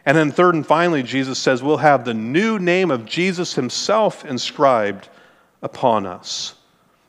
And 0.05 0.17
then, 0.17 0.33
third 0.33 0.55
and 0.55 0.67
finally, 0.67 1.03
Jesus 1.03 1.39
says 1.39 1.63
we'll 1.63 1.77
have 1.77 2.05
the 2.05 2.15
new 2.15 2.59
name 2.59 2.91
of 2.91 3.07
Jesus 3.07 3.55
himself 3.55 4.25
inscribed 4.25 5.09
upon 5.63 6.07
us 6.07 6.55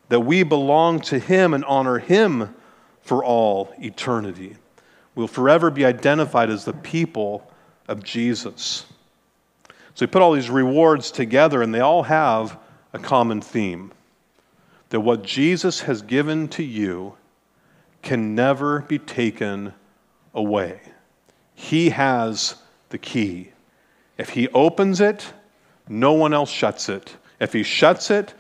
that 0.10 0.20
we 0.20 0.44
belong 0.44 1.00
to 1.02 1.18
Him 1.18 1.56
and 1.56 1.66
honor 1.66 1.98
Him 1.98 2.54
for 3.02 3.24
all 3.24 3.74
eternity. 3.80 4.56
We'll 5.16 5.28
forever 5.28 5.72
be 5.72 5.86
identified 5.86 6.52
as 6.52 6.66
the 6.66 6.74
people 6.74 7.52
of 7.88 8.04
Jesus. 8.04 8.86
So 9.96 10.06
we 10.06 10.08
put 10.08 10.22
all 10.22 10.34
these 10.34 10.50
rewards 10.52 11.10
together, 11.10 11.62
and 11.62 11.74
they 11.74 11.80
all 11.80 12.04
have 12.04 12.58
a 12.94 13.00
common 13.00 13.42
theme 13.42 13.92
that 14.90 15.00
what 15.00 15.24
Jesus 15.24 15.82
has 15.82 16.04
given 16.04 16.48
to 16.50 16.64
you 16.64 17.16
can 18.04 18.36
never 18.36 18.82
be 18.82 19.00
taken 19.00 19.74
away. 20.36 20.80
He 21.56 21.90
has 21.90 22.56
the 22.94 22.98
key. 23.00 23.50
If 24.20 24.30
He 24.30 24.48
opens 24.50 25.02
it, 25.02 25.34
no 25.90 26.14
one 26.14 26.32
else 26.32 26.52
shuts 26.52 26.90
it. 26.90 27.18
If 27.40 27.52
He 27.52 27.64
shuts 27.64 28.12
it, 28.12 28.36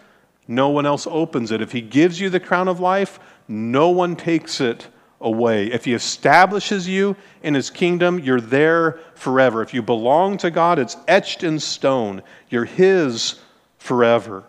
no 0.47 0.69
one 0.69 0.85
else 0.85 1.07
opens 1.09 1.51
it. 1.51 1.59
If 1.59 1.71
He 1.71 1.81
gives 1.81 2.21
you 2.21 2.29
the 2.29 2.39
crown 2.39 2.67
of 2.67 2.79
life, 2.79 3.19
no 3.47 3.89
one 3.89 4.15
takes 4.15 4.61
it 4.61 4.87
away. 5.19 5.71
If 5.71 5.85
He 5.85 5.93
establishes 5.95 6.87
you 6.87 7.15
in 7.41 7.55
His 7.55 7.71
kingdom, 7.71 8.19
you're 8.19 8.39
there 8.39 8.99
forever. 9.15 9.63
If 9.63 9.73
you 9.73 9.81
belong 9.81 10.37
to 10.37 10.51
God, 10.51 10.77
it's 10.77 10.97
etched 11.07 11.43
in 11.43 11.59
stone. 11.59 12.21
You're 12.49 12.65
His 12.65 13.39
forever. 13.79 14.43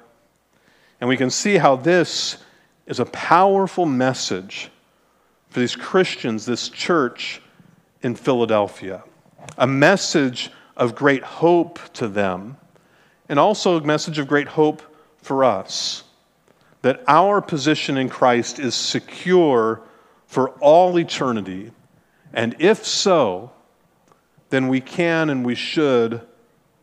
And 1.00 1.08
we 1.08 1.16
can 1.16 1.30
see 1.30 1.56
how 1.56 1.76
this 1.76 2.36
is 2.86 3.00
a 3.00 3.06
powerful 3.06 3.86
message 3.86 4.70
for 5.48 5.60
these 5.60 5.74
Christians, 5.74 6.44
this 6.44 6.68
church 6.68 7.40
in 8.02 8.14
Philadelphia. 8.14 9.02
A 9.58 9.66
message 9.66 10.50
of 10.76 10.94
great 10.94 11.22
hope 11.22 11.78
to 11.94 12.08
them, 12.08 12.56
and 13.28 13.38
also 13.38 13.76
a 13.76 13.80
message 13.82 14.18
of 14.18 14.26
great 14.26 14.48
hope 14.48 14.82
for 15.18 15.44
us 15.44 16.04
that 16.82 17.02
our 17.08 17.40
position 17.40 17.96
in 17.96 18.10
Christ 18.10 18.58
is 18.58 18.74
secure 18.74 19.80
for 20.26 20.50
all 20.60 20.98
eternity. 20.98 21.72
And 22.34 22.54
if 22.58 22.84
so, 22.84 23.52
then 24.50 24.68
we 24.68 24.82
can 24.82 25.30
and 25.30 25.46
we 25.46 25.54
should 25.54 26.20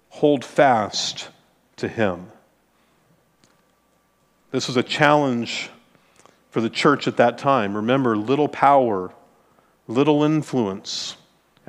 hold 0.09 0.43
fast 0.43 1.29
to 1.75 1.87
Him. 1.87 2.31
This 4.49 4.67
was 4.67 4.75
a 4.75 4.81
challenge 4.81 5.69
for 6.49 6.61
the 6.61 6.69
church 6.69 7.07
at 7.07 7.17
that 7.17 7.37
time. 7.37 7.75
Remember, 7.75 8.17
little 8.17 8.47
power, 8.47 9.13
little 9.87 10.23
influence. 10.23 11.15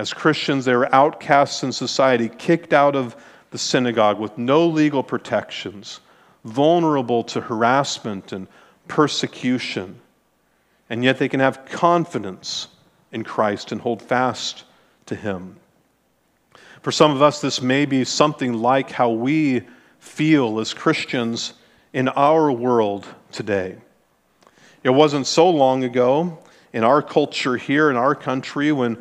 As 0.03 0.13
Christians, 0.13 0.65
they 0.65 0.75
were 0.75 0.93
outcasts 0.93 1.63
in 1.63 1.71
society, 1.71 2.29
kicked 2.29 2.73
out 2.73 2.97
of 2.97 3.15
the 3.53 3.57
synagogue 3.57 4.19
with 4.19 4.37
no 4.37 4.67
legal 4.67 5.05
protections 5.05 6.01
vulnerable 6.45 7.23
to 7.23 7.41
harassment 7.41 8.33
and 8.33 8.49
persecution, 8.89 10.01
and 10.91 11.05
yet 11.05 11.19
they 11.19 11.29
can 11.29 11.39
have 11.39 11.67
confidence 11.67 12.67
in 13.13 13.23
Christ 13.23 13.71
and 13.71 13.81
hold 13.81 14.03
fast 14.03 14.65
to 15.07 15.15
Him. 15.15 15.55
For 16.81 16.91
some 16.91 17.13
of 17.13 17.23
us, 17.23 17.41
this 17.41 17.63
may 17.63 17.87
be 17.87 18.03
something 18.03 18.55
like 18.55 18.91
how 18.91 19.11
we 19.11 19.63
feel 20.01 20.59
as 20.59 20.75
Christians 20.75 21.53
in 21.93 22.09
our 22.09 22.51
world 22.51 23.07
today. 23.31 23.77
It 24.83 24.91
wasn't 24.91 25.29
so 25.29 25.49
long 25.49 25.85
ago 25.85 26.41
in 26.73 26.83
our 26.83 27.03
culture 27.03 27.57
here 27.57 27.89
in 27.89 27.97
our 27.97 28.17
country 28.17 28.73
when 28.73 29.01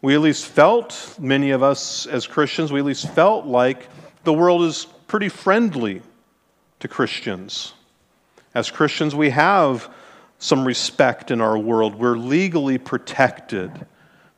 we 0.00 0.14
at 0.14 0.20
least 0.20 0.46
felt, 0.46 1.16
many 1.18 1.50
of 1.50 1.62
us 1.62 2.06
as 2.06 2.26
Christians, 2.26 2.72
we 2.72 2.80
at 2.80 2.86
least 2.86 3.08
felt 3.14 3.46
like 3.46 3.88
the 4.24 4.32
world 4.32 4.62
is 4.62 4.86
pretty 5.06 5.28
friendly 5.28 6.02
to 6.80 6.88
Christians. 6.88 7.74
As 8.54 8.70
Christians, 8.70 9.14
we 9.14 9.30
have 9.30 9.88
some 10.38 10.64
respect 10.64 11.30
in 11.30 11.40
our 11.40 11.58
world. 11.58 11.96
We're 11.96 12.16
legally 12.16 12.78
protected. 12.78 13.72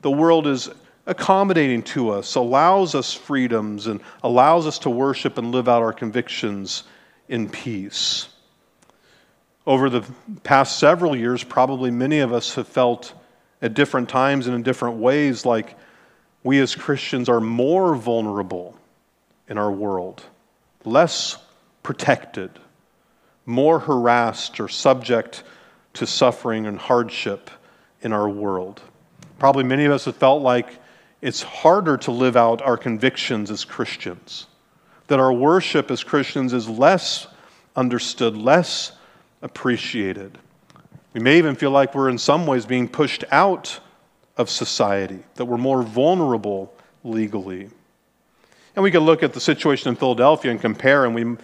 The 0.00 0.10
world 0.10 0.46
is 0.46 0.70
accommodating 1.06 1.82
to 1.82 2.10
us, 2.10 2.36
allows 2.36 2.94
us 2.94 3.12
freedoms, 3.12 3.86
and 3.86 4.00
allows 4.22 4.66
us 4.66 4.78
to 4.80 4.90
worship 4.90 5.36
and 5.36 5.52
live 5.52 5.68
out 5.68 5.82
our 5.82 5.92
convictions 5.92 6.84
in 7.28 7.48
peace. 7.48 8.28
Over 9.66 9.90
the 9.90 10.04
past 10.42 10.78
several 10.78 11.14
years, 11.14 11.44
probably 11.44 11.90
many 11.90 12.20
of 12.20 12.32
us 12.32 12.54
have 12.54 12.66
felt 12.66 13.12
at 13.62 13.74
different 13.74 14.08
times 14.08 14.46
and 14.46 14.54
in 14.54 14.62
different 14.62 14.96
ways 14.96 15.44
like 15.44 15.76
we 16.42 16.58
as 16.60 16.74
Christians 16.74 17.28
are 17.28 17.40
more 17.40 17.94
vulnerable 17.94 18.76
in 19.48 19.58
our 19.58 19.70
world, 19.70 20.22
less 20.84 21.36
protected, 21.82 22.50
more 23.44 23.78
harassed 23.78 24.60
or 24.60 24.68
subject 24.68 25.42
to 25.94 26.06
suffering 26.06 26.66
and 26.66 26.78
hardship 26.78 27.50
in 28.02 28.12
our 28.12 28.28
world. 28.28 28.80
Probably 29.38 29.64
many 29.64 29.84
of 29.84 29.92
us 29.92 30.04
have 30.04 30.16
felt 30.16 30.42
like 30.42 30.78
it's 31.20 31.42
harder 31.42 31.96
to 31.98 32.10
live 32.10 32.36
out 32.36 32.62
our 32.62 32.76
convictions 32.76 33.50
as 33.50 33.64
Christians, 33.64 34.46
that 35.08 35.20
our 35.20 35.32
worship 35.32 35.90
as 35.90 36.02
Christians 36.02 36.52
is 36.52 36.68
less 36.68 37.26
understood, 37.76 38.36
less 38.36 38.92
appreciated. 39.42 40.38
We 41.12 41.20
may 41.20 41.38
even 41.38 41.56
feel 41.56 41.70
like 41.70 41.94
we're 41.94 42.08
in 42.08 42.18
some 42.18 42.46
ways 42.46 42.66
being 42.66 42.88
pushed 42.88 43.24
out 43.30 43.80
of 44.36 44.48
society, 44.48 45.20
that 45.34 45.44
we're 45.44 45.58
more 45.58 45.82
vulnerable 45.82 46.72
legally. 47.04 47.68
And 48.76 48.82
we 48.82 48.90
could 48.90 49.02
look 49.02 49.22
at 49.22 49.32
the 49.32 49.40
situation 49.40 49.88
in 49.88 49.96
Philadelphia 49.96 50.50
and 50.50 50.60
compare, 50.60 51.04
and 51.04 51.14
we 51.14 51.36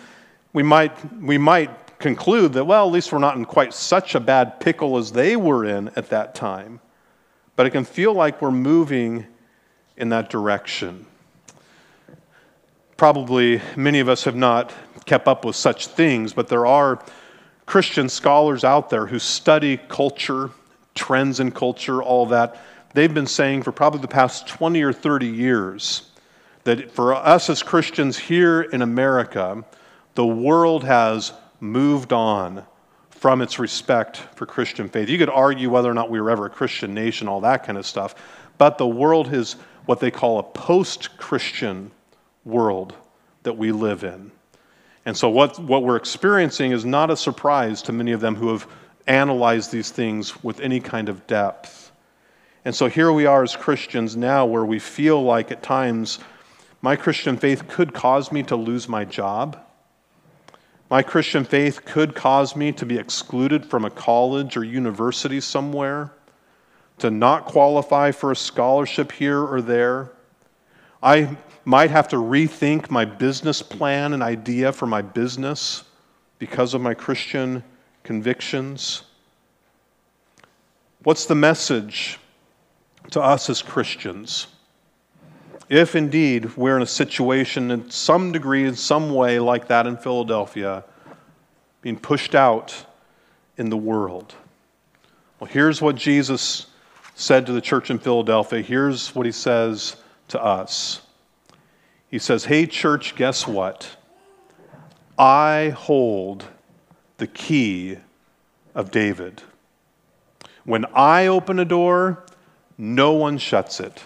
we 0.57 0.63
might, 0.63 1.15
we 1.21 1.37
might 1.37 1.99
conclude 1.99 2.55
that, 2.55 2.65
well, 2.65 2.87
at 2.87 2.93
least 2.93 3.13
we're 3.13 3.19
not 3.19 3.37
in 3.37 3.45
quite 3.45 3.75
such 3.75 4.15
a 4.15 4.21
bad 4.21 4.59
pickle 4.59 4.97
as 4.97 5.13
they 5.13 5.37
were 5.37 5.67
in 5.67 5.91
at 5.97 6.09
that 6.09 6.35
time. 6.35 6.81
But 7.57 7.67
it 7.67 7.71
can 7.73 7.85
feel 7.85 8.15
like 8.15 8.41
we're 8.41 8.51
moving 8.51 9.27
in 9.99 10.09
that 10.09 10.31
direction. 10.31 11.05
Probably 12.97 13.61
many 13.77 14.01
of 14.01 14.09
us 14.09 14.25
have 14.25 14.35
not 14.35 14.73
kept 15.05 15.29
up 15.29 15.45
with 15.45 15.57
such 15.57 15.89
things, 15.89 16.33
but 16.33 16.49
there 16.49 16.65
are 16.65 17.05
Christian 17.67 18.09
scholars 18.09 18.65
out 18.65 18.91
there 18.91 19.07
who 19.07 19.19
study 19.19 19.77
culture, 19.77 20.51
trends 20.95 21.41
in 21.41 21.51
culture, 21.51 22.03
all 22.03 22.27
that. 22.27 22.57
They've 22.95 23.13
been 23.13 23.27
saying 23.27 23.65
for 23.65 23.73
probably 23.73 24.01
the 24.01 24.09
past 24.09 24.47
20 24.47 24.83
or 24.83 24.93
30 24.93 25.27
years 25.27 26.11
that 26.65 26.91
for 26.93 27.15
us 27.15 27.51
as 27.51 27.63
Christians 27.63 28.17
here 28.17 28.63
in 28.63 28.83
America, 28.83 29.65
The 30.15 30.27
world 30.27 30.83
has 30.85 31.33
moved 31.61 32.13
on 32.13 32.65
from 33.11 33.43
its 33.43 33.59
respect 33.59 34.17
for 34.35 34.47
Christian 34.47 34.89
faith. 34.89 35.09
You 35.09 35.19
could 35.19 35.29
argue 35.29 35.69
whether 35.71 35.91
or 35.91 35.95
not 35.95 36.11
we 36.11 36.21
were 36.21 36.31
ever 36.31 36.47
a 36.47 36.51
Christian 36.51 36.95
nation, 36.95 37.29
all 37.29 37.43
that 37.43 37.65
kind 37.65 37.77
of 37.77 37.87
stuff, 37.87 38.15
but 38.59 38.79
the 38.79 38.87
world 38.87 39.33
is 39.33 39.55
what 39.85 40.01
they 40.01 40.11
call 40.11 40.39
a 40.39 40.43
post 40.43 41.17
Christian 41.19 41.91
world 42.45 42.95
that 43.43 43.57
we 43.57 43.73
live 43.73 44.05
in. 44.05 44.33
And 45.07 45.17
so, 45.17 45.29
what, 45.31 45.59
what 45.61 45.85
we're 45.85 45.97
experiencing 45.97 46.73
is 46.73 46.85
not 46.85 47.13
a 47.13 47.17
surprise 47.17 47.81
to 47.83 47.93
many 47.93 48.11
of 48.11 48.21
them 48.21 48.35
who 48.35 48.49
have 48.49 48.67
analyzed 49.07 49.71
these 49.71 49.91
things 49.91 50.43
with 50.43 50.59
any 50.59 50.81
kind 50.81 51.09
of 51.09 51.29
depth. 51.29 51.93
And 52.65 52.75
so, 52.75 52.89
here 52.89 53.13
we 53.13 53.25
are 53.25 53.45
as 53.45 53.55
Christians 53.55 54.17
now, 54.17 54.45
where 54.47 54.65
we 54.65 54.81
feel 54.81 55.23
like 55.23 55.53
at 55.53 55.63
times 55.63 56.19
my 56.83 56.97
Christian 56.97 57.37
faith 57.37 57.69
could 57.69 57.95
cause 57.95 58.33
me 58.33 58.43
to 58.45 58.57
lose 58.57 58.89
my 58.89 59.05
job. 59.05 59.57
My 60.91 61.03
Christian 61.03 61.45
faith 61.45 61.85
could 61.85 62.17
cause 62.17 62.57
me 62.57 62.73
to 62.73 62.85
be 62.85 62.99
excluded 62.99 63.65
from 63.65 63.85
a 63.85 63.91
college 63.91 64.57
or 64.57 64.65
university 64.65 65.41
somewhere, 65.41 66.13
to 66.99 67.13
not 67.13 67.45
qualify 67.45 68.11
for 68.11 68.33
a 68.33 68.37
scholarship 68.37 69.13
here 69.13 69.41
or 69.41 69.63
there. 69.63 70.11
I 71.07 71.37
might 71.65 71.93
have 71.93 72.09
to 72.09 72.17
rethink 72.17 72.91
my 72.91 73.05
business 73.05 73.63
plan 73.63 74.13
and 74.13 74.25
idea 74.25 74.73
for 74.73 74.87
my 74.87 75.03
business 75.03 75.85
because 76.41 76.75
of 76.75 76.81
my 76.81 76.95
Christian 76.95 77.63
convictions. 78.03 79.05
What's 81.05 81.27
the 81.27 81.37
message 81.37 82.19
to 83.13 83.23
us 83.23 83.49
as 83.49 83.63
Christians? 83.63 84.49
If 85.69 85.95
indeed 85.95 86.57
we're 86.57 86.75
in 86.75 86.83
a 86.83 86.87
situation 86.87 87.71
in 87.71 87.89
some 87.89 88.33
degree, 88.33 88.65
in 88.65 88.75
some 88.75 89.15
way, 89.15 89.39
like 89.39 89.69
that 89.69 89.87
in 89.87 89.97
Philadelphia, 89.97 90.83
being 91.83 92.01
pushed 92.01 92.35
out 92.35 92.85
in 93.57 93.71
the 93.71 93.77
world. 93.77 94.35
Well, 95.39 95.49
here's 95.49 95.81
what 95.81 95.95
Jesus 95.95 96.67
said 97.15 97.47
to 97.47 97.53
the 97.53 97.61
church 97.61 97.91
in 97.91 98.01
Philadelphia. 98.01 98.61
Here's 98.61 99.15
what 99.15 99.25
he 99.25 99.31
says 99.31 99.99
to 100.29 100.43
us. 100.43 101.03
He 102.09 102.19
says, 102.19 102.45
Hey, 102.45 102.67
church, 102.67 103.17
guess 103.17 103.47
what? 103.47 103.97
I 105.19 105.75
hold 105.77 106.45
the 107.19 107.27
key 107.27 107.99
of 108.75 108.91
David. 108.91 109.43
When 110.65 110.85
I 110.95 111.27
open 111.29 111.59
a 111.59 111.65
door, 111.65 112.25
no 112.77 113.13
one 113.13 113.39
shuts 113.39 113.81
it. 113.81 114.03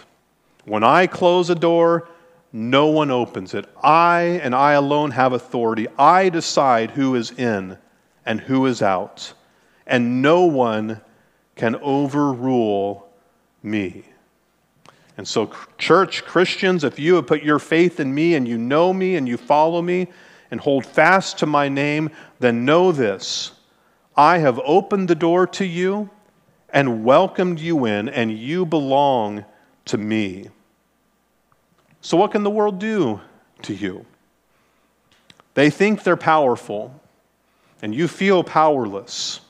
When 0.65 0.83
I 0.83 1.07
close 1.07 1.49
a 1.49 1.55
door, 1.55 2.07
no 2.53 2.87
one 2.87 3.11
opens 3.11 3.53
it. 3.53 3.65
I 3.81 4.39
and 4.43 4.53
I 4.53 4.73
alone 4.73 5.11
have 5.11 5.33
authority. 5.33 5.87
I 5.97 6.29
decide 6.29 6.91
who 6.91 7.15
is 7.15 7.31
in 7.31 7.77
and 8.25 8.39
who 8.39 8.65
is 8.65 8.81
out, 8.81 9.33
and 9.87 10.21
no 10.21 10.45
one 10.45 11.01
can 11.55 11.75
overrule 11.77 13.09
me. 13.63 14.05
And 15.21 15.27
so, 15.27 15.51
church, 15.77 16.25
Christians, 16.25 16.83
if 16.83 16.97
you 16.97 17.13
have 17.13 17.27
put 17.27 17.43
your 17.43 17.59
faith 17.59 17.99
in 17.99 18.11
me 18.11 18.33
and 18.33 18.47
you 18.47 18.57
know 18.57 18.91
me 18.91 19.17
and 19.17 19.27
you 19.27 19.37
follow 19.37 19.79
me 19.79 20.07
and 20.49 20.59
hold 20.59 20.83
fast 20.83 21.37
to 21.37 21.45
my 21.45 21.69
name, 21.69 22.09
then 22.39 22.65
know 22.65 22.91
this 22.91 23.51
I 24.17 24.39
have 24.39 24.59
opened 24.65 25.09
the 25.09 25.13
door 25.13 25.45
to 25.45 25.63
you 25.63 26.09
and 26.71 27.05
welcomed 27.05 27.59
you 27.59 27.85
in, 27.85 28.09
and 28.09 28.35
you 28.35 28.65
belong 28.65 29.45
to 29.85 29.99
me. 29.99 30.47
So, 32.01 32.17
what 32.17 32.31
can 32.31 32.41
the 32.41 32.49
world 32.49 32.79
do 32.79 33.21
to 33.61 33.75
you? 33.75 34.07
They 35.53 35.69
think 35.69 36.01
they're 36.01 36.17
powerful, 36.17 36.99
and 37.83 37.93
you 37.93 38.07
feel 38.07 38.43
powerless. 38.43 39.41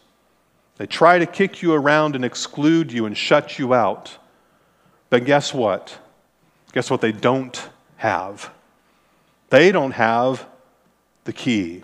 They 0.76 0.86
try 0.86 1.17
to 1.17 1.26
kick 1.26 1.61
you 1.61 1.72
around 1.72 2.17
and 2.17 2.26
exclude 2.26 2.91
you 2.91 3.05
and 3.05 3.15
shut 3.15 3.57
you 3.57 3.74
out. 3.74 4.17
But 5.12 5.26
guess 5.26 5.53
what? 5.53 5.99
Guess 6.72 6.89
what 6.89 7.01
they 7.01 7.12
don't 7.12 7.70
have? 7.97 8.49
They 9.49 9.72
don't 9.72 9.91
have 9.91 10.47
the 11.26 11.34
key. 11.34 11.84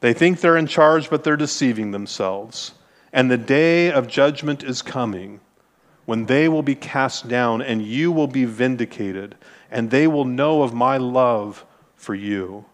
They 0.00 0.12
think 0.12 0.40
they're 0.40 0.56
in 0.56 0.66
charge, 0.66 1.08
but 1.08 1.22
they're 1.22 1.36
deceiving 1.36 1.92
themselves. 1.92 2.72
And 3.12 3.30
the 3.30 3.38
day 3.38 3.92
of 3.92 4.08
judgment 4.08 4.64
is 4.64 4.82
coming 4.82 5.38
when 6.04 6.26
they 6.26 6.48
will 6.48 6.62
be 6.62 6.74
cast 6.74 7.28
down, 7.28 7.62
and 7.62 7.80
you 7.80 8.10
will 8.10 8.26
be 8.26 8.44
vindicated, 8.44 9.36
and 9.70 9.90
they 9.90 10.08
will 10.08 10.24
know 10.24 10.62
of 10.62 10.74
my 10.74 10.96
love 10.96 11.64
for 11.94 12.14
you. 12.14 12.64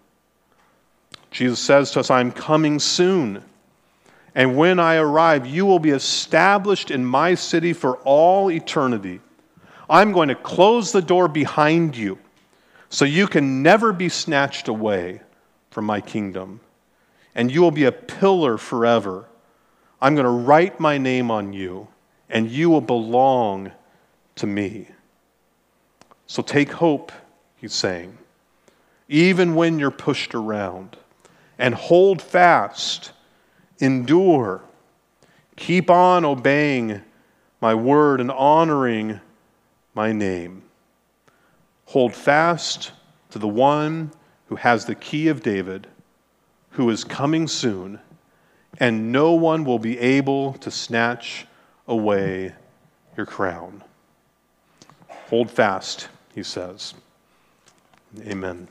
Jesus 1.31 1.61
says 1.61 1.91
to 1.91 2.01
us, 2.01 2.11
I 2.11 2.21
am 2.21 2.33
coming 2.33 2.79
soon. 2.79 3.45
And 4.35 4.57
when 4.57 4.81
I 4.81 4.97
arrive, 4.97 5.47
you 5.47 5.65
will 5.65 5.79
be 5.79 5.91
established 5.91 6.91
in 6.91 7.05
my 7.05 7.35
city 7.35 7.73
for 7.73 7.99
all 7.99 8.51
eternity. 8.51 9.21
I'm 9.89 10.13
going 10.13 10.29
to 10.29 10.35
close 10.35 10.91
the 10.93 11.03
door 11.03 11.29
behind 11.29 11.97
you 11.97 12.19
so 12.89 13.05
you 13.05 13.27
can 13.27 13.63
never 13.63 13.93
be 13.93 14.09
snatched 14.09 14.69
away 14.69 15.21
from 15.71 15.85
my 15.85 16.01
kingdom. 16.01 16.61
And 17.35 17.51
you 17.51 17.61
will 17.61 17.71
be 17.71 17.85
a 17.85 17.93
pillar 17.93 18.59
forever. 18.59 19.27
I'm 20.01 20.15
going 20.15 20.25
to 20.25 20.31
write 20.31 20.81
my 20.81 20.99
name 20.99 21.31
on 21.31 21.53
you, 21.53 21.89
and 22.29 22.51
you 22.51 22.71
will 22.71 22.81
belong 22.81 23.73
to 24.37 24.47
me. 24.47 24.89
So 26.27 26.43
take 26.43 26.73
hope, 26.73 27.13
he's 27.57 27.73
saying, 27.73 28.17
even 29.09 29.55
when 29.55 29.79
you're 29.79 29.91
pushed 29.91 30.35
around, 30.35 30.97
and 31.59 31.75
hold 31.75 32.23
fast 32.23 33.13
endure. 33.85 34.63
Keep 35.57 35.91
on 35.91 36.25
obeying 36.25 37.03
my 37.61 37.75
word 37.75 38.21
and 38.21 38.31
honoring 38.31 39.21
my 39.95 40.11
name. 40.13 40.63
Hold 41.87 42.15
fast 42.15 42.93
to 43.31 43.39
the 43.39 43.49
one 43.49 44.11
who 44.47 44.57
has 44.57 44.87
the 44.87 44.95
key 44.95 45.29
of 45.29 45.43
David, 45.43 45.87
who 46.71 46.89
is 46.91 47.05
coming 47.05 47.47
soon, 47.47 48.01
and 48.81 49.13
no 49.13 49.33
one 49.33 49.65
will 49.65 49.79
be 49.79 49.99
able 49.99 50.55
to 50.55 50.71
snatch 50.71 51.47
away 51.87 52.53
your 53.17 53.27
crown. 53.27 53.85
Hold 55.29 55.51
fast, 55.51 56.09
he 56.35 56.43
says. 56.43 56.95
Amen. 58.27 58.67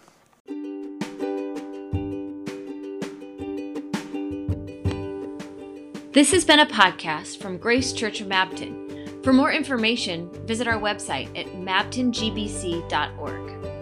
This 6.13 6.31
has 6.31 6.45
been 6.45 6.59
a 6.59 6.65
podcast 6.67 7.37
from 7.37 7.57
Grace 7.57 7.91
Church 7.91 8.21
of 8.21 8.27
Mabton. 8.27 9.23
For 9.23 9.33
more 9.33 9.51
information, 9.51 10.29
visit 10.45 10.67
our 10.67 10.79
website 10.79 11.35
at 11.35 11.47
mabtongbc.org. 11.47 13.72